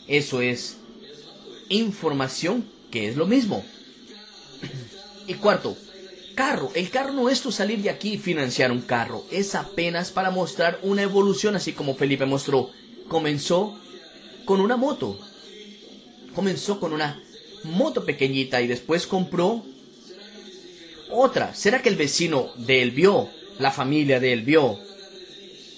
Eso 0.08 0.42
es 0.42 0.78
información 1.70 2.66
que 2.92 3.08
es 3.08 3.16
lo 3.16 3.26
mismo. 3.26 3.66
Y 5.26 5.36
cuarto, 5.36 5.78
carro. 6.36 6.70
El 6.76 6.90
carro 6.90 7.14
no 7.14 7.30
es 7.30 7.42
tu 7.42 7.50
salir 7.50 7.82
de 7.82 7.90
aquí 7.90 8.14
y 8.14 8.18
financiar 8.18 8.74
un 8.74 8.82
carro. 8.82 9.24
Es 9.32 9.56
apenas 9.56 10.12
para 10.12 10.32
mostrar 10.32 10.80
una 10.84 11.02
evolución 11.02 11.56
así 11.56 11.72
como 11.72 11.96
Felipe 11.96 12.26
mostró. 12.26 12.72
Comenzó 13.08 13.80
con 14.46 14.62
una 14.62 14.78
moto. 14.78 15.20
Comenzó 16.36 16.80
con 16.80 16.94
una 16.94 17.22
moto 17.64 18.06
pequeñita 18.06 18.62
y 18.62 18.68
después 18.68 19.08
compró 19.08 19.64
otra. 21.10 21.54
¿Será 21.54 21.82
que 21.82 21.90
el 21.90 21.96
vecino 21.96 22.50
de 22.58 22.82
él 22.82 22.92
vio? 22.92 23.30
La 23.60 23.72
familia 23.72 24.20
de 24.20 24.34
él 24.34 24.42
vio. 24.42 24.80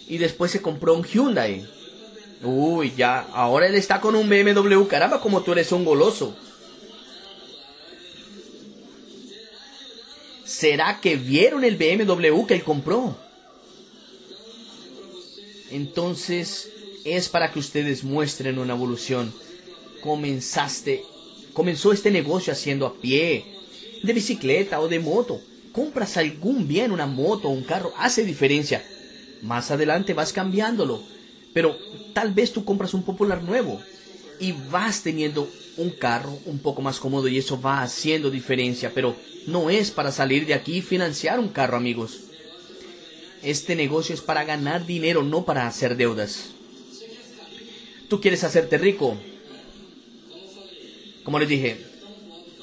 Y 0.08 0.17
después 0.17 0.51
se 0.51 0.62
compró 0.62 0.95
un 0.95 1.04
Hyundai. 1.04 1.65
Uy, 2.43 2.93
ya. 2.95 3.21
Ahora 3.34 3.67
él 3.67 3.75
está 3.75 3.99
con 3.99 4.15
un 4.15 4.30
BMW. 4.30 4.86
Caramba, 4.88 5.19
como 5.19 5.41
tú 5.41 5.51
eres 5.51 5.71
un 5.71 5.84
goloso. 5.84 6.36
¿Será 10.45 11.01
que 11.01 11.15
vieron 11.15 11.63
el 11.63 11.75
BMW 11.75 12.45
que 12.45 12.54
él 12.54 12.63
compró? 12.63 13.17
Entonces 15.71 16.71
es 17.06 17.30
para 17.30 17.52
que 17.52 17.60
ustedes 17.60 18.04
muestren 18.04 18.58
una 18.60 18.74
evolución. 18.74 19.32
Comenzaste, 20.02 21.04
comenzó 21.54 21.94
este 21.94 22.12
negocio 22.12 22.52
haciendo 22.52 22.86
a 22.88 22.96
pie, 22.96 23.46
de 24.04 24.12
bicicleta 24.13 24.82
o 24.82 24.88
de 24.88 25.00
moto. 25.00 25.39
Compras 25.72 26.18
algún 26.18 26.68
bien, 26.68 26.91
una 26.91 27.06
moto 27.06 27.48
o 27.48 27.52
un 27.52 27.63
carro, 27.63 27.94
hace 27.98 28.26
diferencia. 28.26 28.84
Más 29.41 29.72
adelante 29.72 30.13
vas 30.13 30.34
cambiándolo. 30.34 31.02
Pero 31.54 31.78
tal 32.13 32.34
vez 32.34 32.52
tú 32.52 32.65
compras 32.65 32.94
un 32.94 33.04
popular 33.04 33.44
nuevo 33.44 33.82
y 34.39 34.52
vas 34.52 35.04
teniendo 35.04 35.50
un 35.78 35.91
carro 35.91 36.38
un 36.46 36.60
poco 36.60 36.82
más 36.82 37.00
cómodo 37.00 37.28
y 37.28 37.38
eso 37.38 37.62
va 37.62 37.82
haciendo 37.82 38.30
diferencia, 38.32 38.91
pero 38.94 39.15
no 39.48 39.70
es 39.70 39.91
para 39.91 40.12
salir 40.12 40.46
de 40.46 40.54
aquí 40.54 40.78
y 40.78 40.82
financiar 40.82 41.39
un 41.39 41.50
carro, 41.50 41.78
amigos. 41.78 42.22
Este 43.44 43.76
negocio 43.76 44.15
es 44.15 44.22
para 44.22 44.44
ganar 44.44 44.86
dinero, 44.86 45.24
no 45.24 45.46
para 45.46 45.68
hacer 45.68 45.96
deudas. 45.96 46.55
Tú 48.08 48.22
quieres 48.22 48.44
hacerte 48.44 48.78
rico. 48.78 49.18
Como 51.24 51.39
les 51.39 51.50
dije, 51.50 51.78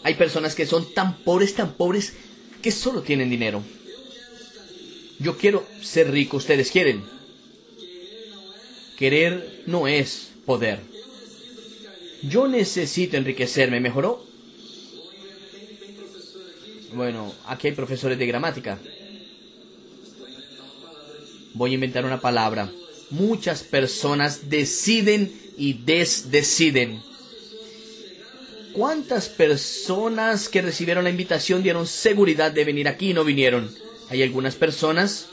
hay 0.04 0.14
personas 0.14 0.54
que 0.54 0.66
son 0.66 0.92
tan 0.94 1.18
pobres, 1.18 1.54
tan 1.54 1.74
pobres, 1.74 2.14
que 2.62 2.70
solo 2.70 3.02
tienen 3.02 3.30
dinero. 3.30 3.62
Yo 5.18 5.36
quiero 5.36 5.66
ser 5.80 6.10
rico, 6.10 6.36
ustedes 6.36 6.70
quieren. 6.70 7.04
Querer 8.96 9.62
no 9.66 9.88
es 9.88 10.32
poder. 10.46 10.80
Yo 12.22 12.46
necesito 12.46 13.16
enriquecerme, 13.16 13.80
¿mejoró? 13.80 14.24
Bueno, 16.94 17.32
aquí 17.46 17.68
hay 17.68 17.74
profesores 17.74 18.18
de 18.18 18.26
gramática. 18.26 18.78
Voy 21.54 21.72
a 21.72 21.74
inventar 21.74 22.04
una 22.04 22.20
palabra. 22.20 22.70
Muchas 23.12 23.62
personas 23.62 24.48
deciden 24.48 25.30
y 25.58 25.74
desdeciden. 25.74 27.02
¿Cuántas 28.72 29.28
personas 29.28 30.48
que 30.48 30.62
recibieron 30.62 31.04
la 31.04 31.10
invitación 31.10 31.62
dieron 31.62 31.86
seguridad 31.86 32.52
de 32.52 32.64
venir 32.64 32.88
aquí 32.88 33.10
y 33.10 33.14
no 33.14 33.22
vinieron? 33.22 33.70
Hay 34.08 34.22
algunas 34.22 34.54
personas 34.54 35.26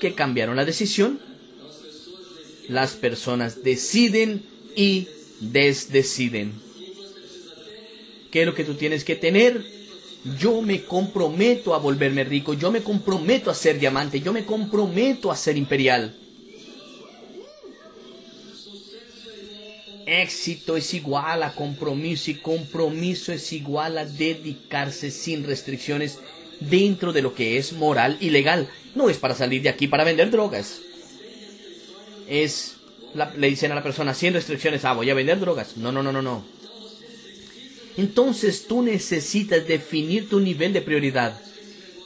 que 0.00 0.14
cambiaron 0.14 0.56
la 0.56 0.64
decisión. 0.64 1.20
Las 2.66 2.92
personas 2.92 3.62
deciden 3.62 4.42
y 4.74 5.08
desdeciden. 5.40 6.54
¿Qué 8.30 8.40
es 8.40 8.46
lo 8.46 8.54
que 8.54 8.64
tú 8.64 8.72
tienes 8.72 9.04
que 9.04 9.16
tener? 9.16 9.66
Yo 10.38 10.62
me 10.62 10.82
comprometo 10.82 11.74
a 11.74 11.78
volverme 11.78 12.24
rico, 12.24 12.54
yo 12.54 12.72
me 12.72 12.82
comprometo 12.82 13.50
a 13.50 13.54
ser 13.54 13.78
diamante, 13.78 14.22
yo 14.22 14.32
me 14.32 14.46
comprometo 14.46 15.30
a 15.30 15.36
ser 15.36 15.58
imperial. 15.58 16.14
Éxito 20.08 20.78
es 20.78 20.94
igual 20.94 21.42
a 21.42 21.54
compromiso 21.54 22.30
y 22.30 22.36
compromiso 22.36 23.30
es 23.30 23.52
igual 23.52 23.98
a 23.98 24.06
dedicarse 24.06 25.10
sin 25.10 25.44
restricciones 25.44 26.18
dentro 26.60 27.12
de 27.12 27.20
lo 27.20 27.34
que 27.34 27.58
es 27.58 27.74
moral 27.74 28.16
y 28.18 28.30
legal. 28.30 28.68
No 28.94 29.10
es 29.10 29.18
para 29.18 29.34
salir 29.34 29.60
de 29.60 29.68
aquí 29.68 29.86
para 29.86 30.04
vender 30.04 30.30
drogas. 30.30 30.80
Es 32.26 32.76
le 33.14 33.48
dicen 33.48 33.70
a 33.72 33.74
la 33.74 33.82
persona 33.82 34.14
sin 34.14 34.32
restricciones, 34.32 34.84
ah, 34.86 34.94
voy 34.94 35.10
a 35.10 35.14
vender 35.14 35.40
drogas. 35.40 35.76
No, 35.76 35.92
no, 35.92 36.02
no, 36.02 36.10
no, 36.10 36.22
no. 36.22 36.44
Entonces 37.98 38.66
tú 38.66 38.80
necesitas 38.80 39.66
definir 39.66 40.30
tu 40.30 40.40
nivel 40.40 40.72
de 40.72 40.80
prioridad 40.80 41.38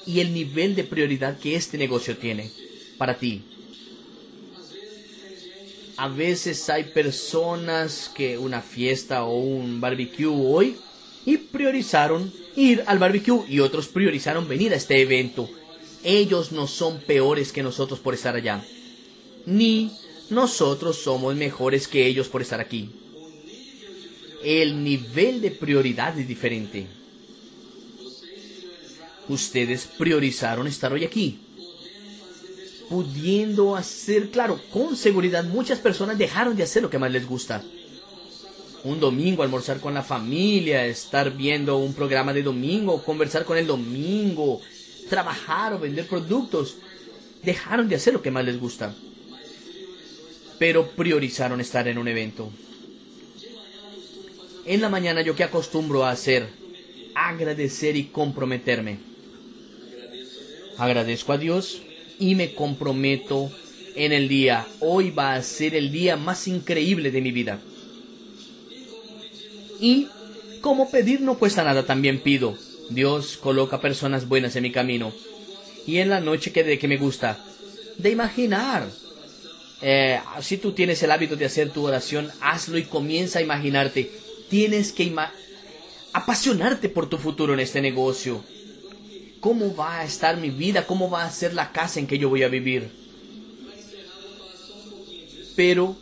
y 0.06 0.18
el 0.18 0.34
nivel 0.34 0.74
de 0.74 0.82
prioridad 0.82 1.38
que 1.38 1.54
este 1.54 1.78
negocio 1.78 2.16
tiene 2.16 2.50
para 2.98 3.18
ti. 3.18 3.42
A 6.02 6.08
veces 6.08 6.68
hay 6.68 6.82
personas 6.82 8.10
que 8.12 8.36
una 8.36 8.60
fiesta 8.60 9.22
o 9.22 9.38
un 9.38 9.80
barbecue 9.80 10.26
hoy 10.26 10.76
y 11.24 11.36
priorizaron 11.36 12.32
ir 12.56 12.82
al 12.88 12.98
barbecue 12.98 13.44
y 13.48 13.60
otros 13.60 13.86
priorizaron 13.86 14.48
venir 14.48 14.72
a 14.72 14.76
este 14.76 15.00
evento. 15.00 15.48
Ellos 16.02 16.50
no 16.50 16.66
son 16.66 16.98
peores 17.02 17.52
que 17.52 17.62
nosotros 17.62 18.00
por 18.00 18.14
estar 18.14 18.34
allá. 18.34 18.64
Ni 19.46 19.92
nosotros 20.28 20.96
somos 21.00 21.36
mejores 21.36 21.86
que 21.86 22.04
ellos 22.04 22.26
por 22.26 22.42
estar 22.42 22.58
aquí. 22.58 22.90
El 24.42 24.82
nivel 24.82 25.40
de 25.40 25.52
prioridad 25.52 26.18
es 26.18 26.26
diferente. 26.26 26.88
Ustedes 29.28 29.88
priorizaron 29.96 30.66
estar 30.66 30.92
hoy 30.92 31.04
aquí. 31.04 31.38
Pudiendo 32.92 33.74
hacer, 33.74 34.30
claro, 34.30 34.60
con 34.70 34.96
seguridad, 34.96 35.44
muchas 35.44 35.78
personas 35.78 36.18
dejaron 36.18 36.54
de 36.54 36.64
hacer 36.64 36.82
lo 36.82 36.90
que 36.90 36.98
más 36.98 37.10
les 37.10 37.26
gusta. 37.26 37.62
Un 38.84 39.00
domingo, 39.00 39.42
almorzar 39.42 39.80
con 39.80 39.94
la 39.94 40.02
familia, 40.02 40.84
estar 40.86 41.34
viendo 41.34 41.78
un 41.78 41.94
programa 41.94 42.32
de 42.32 42.42
domingo, 42.42 43.02
conversar 43.02 43.44
con 43.44 43.56
el 43.56 43.66
domingo, 43.66 44.60
trabajar 45.08 45.72
o 45.72 45.78
vender 45.78 46.06
productos. 46.06 46.76
Dejaron 47.42 47.88
de 47.88 47.96
hacer 47.96 48.12
lo 48.12 48.20
que 48.20 48.30
más 48.30 48.44
les 48.44 48.60
gusta 48.60 48.94
pero 50.62 50.86
priorizaron 50.86 51.60
estar 51.60 51.88
en 51.88 51.98
un 51.98 52.06
evento. 52.06 52.48
En 54.64 54.80
la 54.80 54.88
mañana 54.88 55.20
yo 55.20 55.34
que 55.34 55.42
acostumbro 55.42 56.04
a 56.04 56.12
hacer, 56.12 56.50
agradecer 57.16 57.96
y 57.96 58.04
comprometerme. 58.04 59.00
Agradezco 60.78 61.32
a 61.32 61.38
Dios 61.38 61.82
y 62.18 62.34
me 62.34 62.54
comprometo 62.54 63.50
en 63.94 64.12
el 64.12 64.28
día. 64.28 64.66
Hoy 64.80 65.10
va 65.10 65.34
a 65.34 65.42
ser 65.42 65.74
el 65.74 65.92
día 65.92 66.16
más 66.16 66.48
increíble 66.48 67.10
de 67.10 67.20
mi 67.20 67.32
vida. 67.32 67.60
Y 69.80 70.08
como 70.60 70.90
pedir 70.90 71.20
no 71.20 71.38
cuesta 71.38 71.64
nada, 71.64 71.84
también 71.84 72.20
pido. 72.20 72.56
Dios 72.90 73.36
coloca 73.36 73.80
personas 73.80 74.28
buenas 74.28 74.54
en 74.56 74.62
mi 74.62 74.72
camino. 74.72 75.12
Y 75.86 75.98
en 75.98 76.10
la 76.10 76.20
noche 76.20 76.52
que 76.52 76.62
de 76.62 76.78
que 76.78 76.88
me 76.88 76.96
gusta, 76.96 77.44
de 77.98 78.10
imaginar 78.10 78.88
eh, 79.84 80.20
si 80.40 80.58
tú 80.58 80.72
tienes 80.72 81.02
el 81.02 81.10
hábito 81.10 81.34
de 81.34 81.44
hacer 81.44 81.70
tu 81.70 81.84
oración, 81.84 82.30
hazlo 82.40 82.78
y 82.78 82.84
comienza 82.84 83.40
a 83.40 83.42
imaginarte. 83.42 84.10
Tienes 84.48 84.92
que 84.92 85.12
apasionarte 86.12 86.88
por 86.88 87.08
tu 87.08 87.18
futuro 87.18 87.52
en 87.52 87.60
este 87.60 87.82
negocio. 87.82 88.44
¿Cómo 89.42 89.74
va 89.74 89.98
a 89.98 90.04
estar 90.04 90.36
mi 90.36 90.50
vida? 90.50 90.86
¿Cómo 90.86 91.10
va 91.10 91.24
a 91.24 91.30
ser 91.32 91.52
la 91.52 91.72
casa 91.72 91.98
en 91.98 92.06
que 92.06 92.16
yo 92.16 92.28
voy 92.28 92.44
a 92.44 92.48
vivir? 92.48 92.88
Pero 95.56 95.96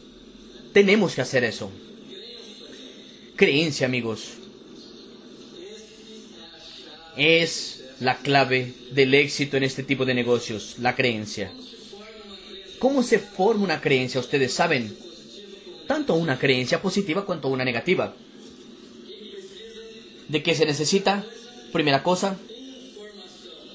tenemos 0.74 1.14
que 1.14 1.22
hacer 1.22 1.44
eso. 1.44 1.70
Creencia, 3.36 3.86
amigos. 3.86 4.32
Es 7.16 7.82
la 8.00 8.18
clave 8.18 8.74
del 8.92 9.14
éxito 9.14 9.56
en 9.56 9.62
este 9.62 9.84
tipo 9.84 10.04
de 10.04 10.12
negocios, 10.12 10.76
la 10.78 10.94
creencia. 10.94 11.50
¿Cómo 12.78 13.02
se 13.02 13.18
forma 13.18 13.64
una 13.64 13.80
creencia? 13.80 14.20
Ustedes 14.20 14.52
saben, 14.52 14.94
tanto 15.86 16.12
una 16.12 16.38
creencia 16.38 16.82
positiva 16.82 17.24
cuanto 17.24 17.48
una 17.48 17.64
negativa. 17.64 18.14
¿De 20.28 20.42
qué 20.42 20.54
se 20.54 20.66
necesita? 20.66 21.24
Primera 21.72 22.02
cosa, 22.02 22.36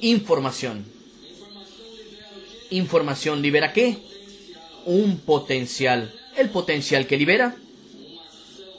información. 0.01 0.86
Información 2.69 3.41
libera 3.41 3.73
qué? 3.73 3.97
Un 4.86 5.19
potencial. 5.19 6.13
El 6.35 6.50
potencial 6.50 7.08
que 7.08 7.17
libera 7.17 7.56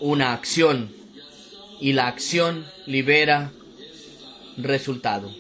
una 0.01 0.33
acción. 0.33 0.91
Y 1.81 1.93
la 1.93 2.09
acción 2.09 2.67
libera 2.87 3.53
resultado. 4.57 5.35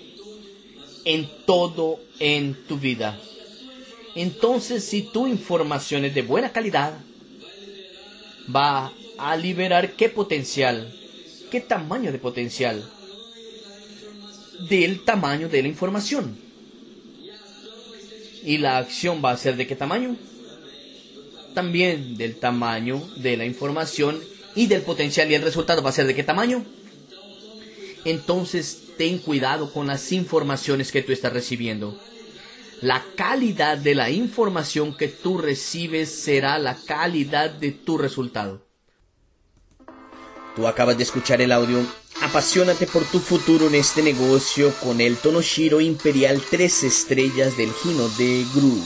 En 1.04 1.28
todo 1.46 2.00
en 2.18 2.54
tu 2.66 2.78
vida. 2.78 3.18
Entonces, 4.14 4.84
si 4.84 5.02
tu 5.02 5.26
información 5.26 6.04
es 6.04 6.14
de 6.14 6.22
buena 6.22 6.50
calidad, 6.50 6.94
va 8.54 8.92
a 9.18 9.36
liberar 9.36 9.92
qué 9.92 10.08
potencial, 10.08 10.94
qué 11.50 11.60
tamaño 11.60 12.12
de 12.12 12.18
potencial, 12.18 12.88
del 14.68 15.04
tamaño 15.04 15.48
de 15.48 15.62
la 15.62 15.68
información. 15.68 16.38
Y 18.42 18.58
la 18.58 18.78
acción 18.78 19.22
va 19.24 19.32
a 19.32 19.36
ser 19.36 19.56
de 19.56 19.66
qué 19.66 19.74
tamaño? 19.74 20.16
También 21.54 22.16
del 22.16 22.36
tamaño 22.36 23.02
de 23.16 23.36
la 23.36 23.44
información 23.44 24.20
y 24.54 24.66
del 24.66 24.82
potencial 24.82 25.30
y 25.30 25.34
el 25.34 25.42
resultado 25.42 25.82
va 25.82 25.90
a 25.90 25.94
ser 25.94 26.06
de 26.06 26.14
qué 26.14 26.22
tamaño. 26.22 26.64
Entonces 28.04 28.82
ten 28.96 29.18
cuidado 29.18 29.72
con 29.72 29.88
las 29.88 30.12
informaciones 30.12 30.92
que 30.92 31.02
tú 31.02 31.12
estás 31.12 31.32
recibiendo 31.32 31.98
la 32.80 33.02
calidad 33.16 33.78
de 33.78 33.94
la 33.94 34.10
información 34.10 34.94
que 34.94 35.08
tú 35.08 35.38
recibes 35.38 36.10
será 36.10 36.58
la 36.58 36.76
calidad 36.76 37.50
de 37.50 37.72
tu 37.72 37.96
resultado. 37.96 38.66
Tú 40.54 40.66
acabas 40.66 40.96
de 40.96 41.02
escuchar 41.02 41.40
el 41.40 41.52
audio 41.52 41.84
Apasionate 42.26 42.88
por 42.88 43.04
tu 43.04 43.20
futuro 43.20 43.68
en 43.68 43.76
este 43.76 44.02
negocio 44.02 44.74
con 44.82 45.00
el 45.00 45.16
Tonoshiro 45.16 45.80
Imperial 45.80 46.42
3 46.50 46.82
estrellas 46.82 47.56
del 47.56 47.70
Hino 47.84 48.08
de 48.18 48.44
Group. 48.52 48.82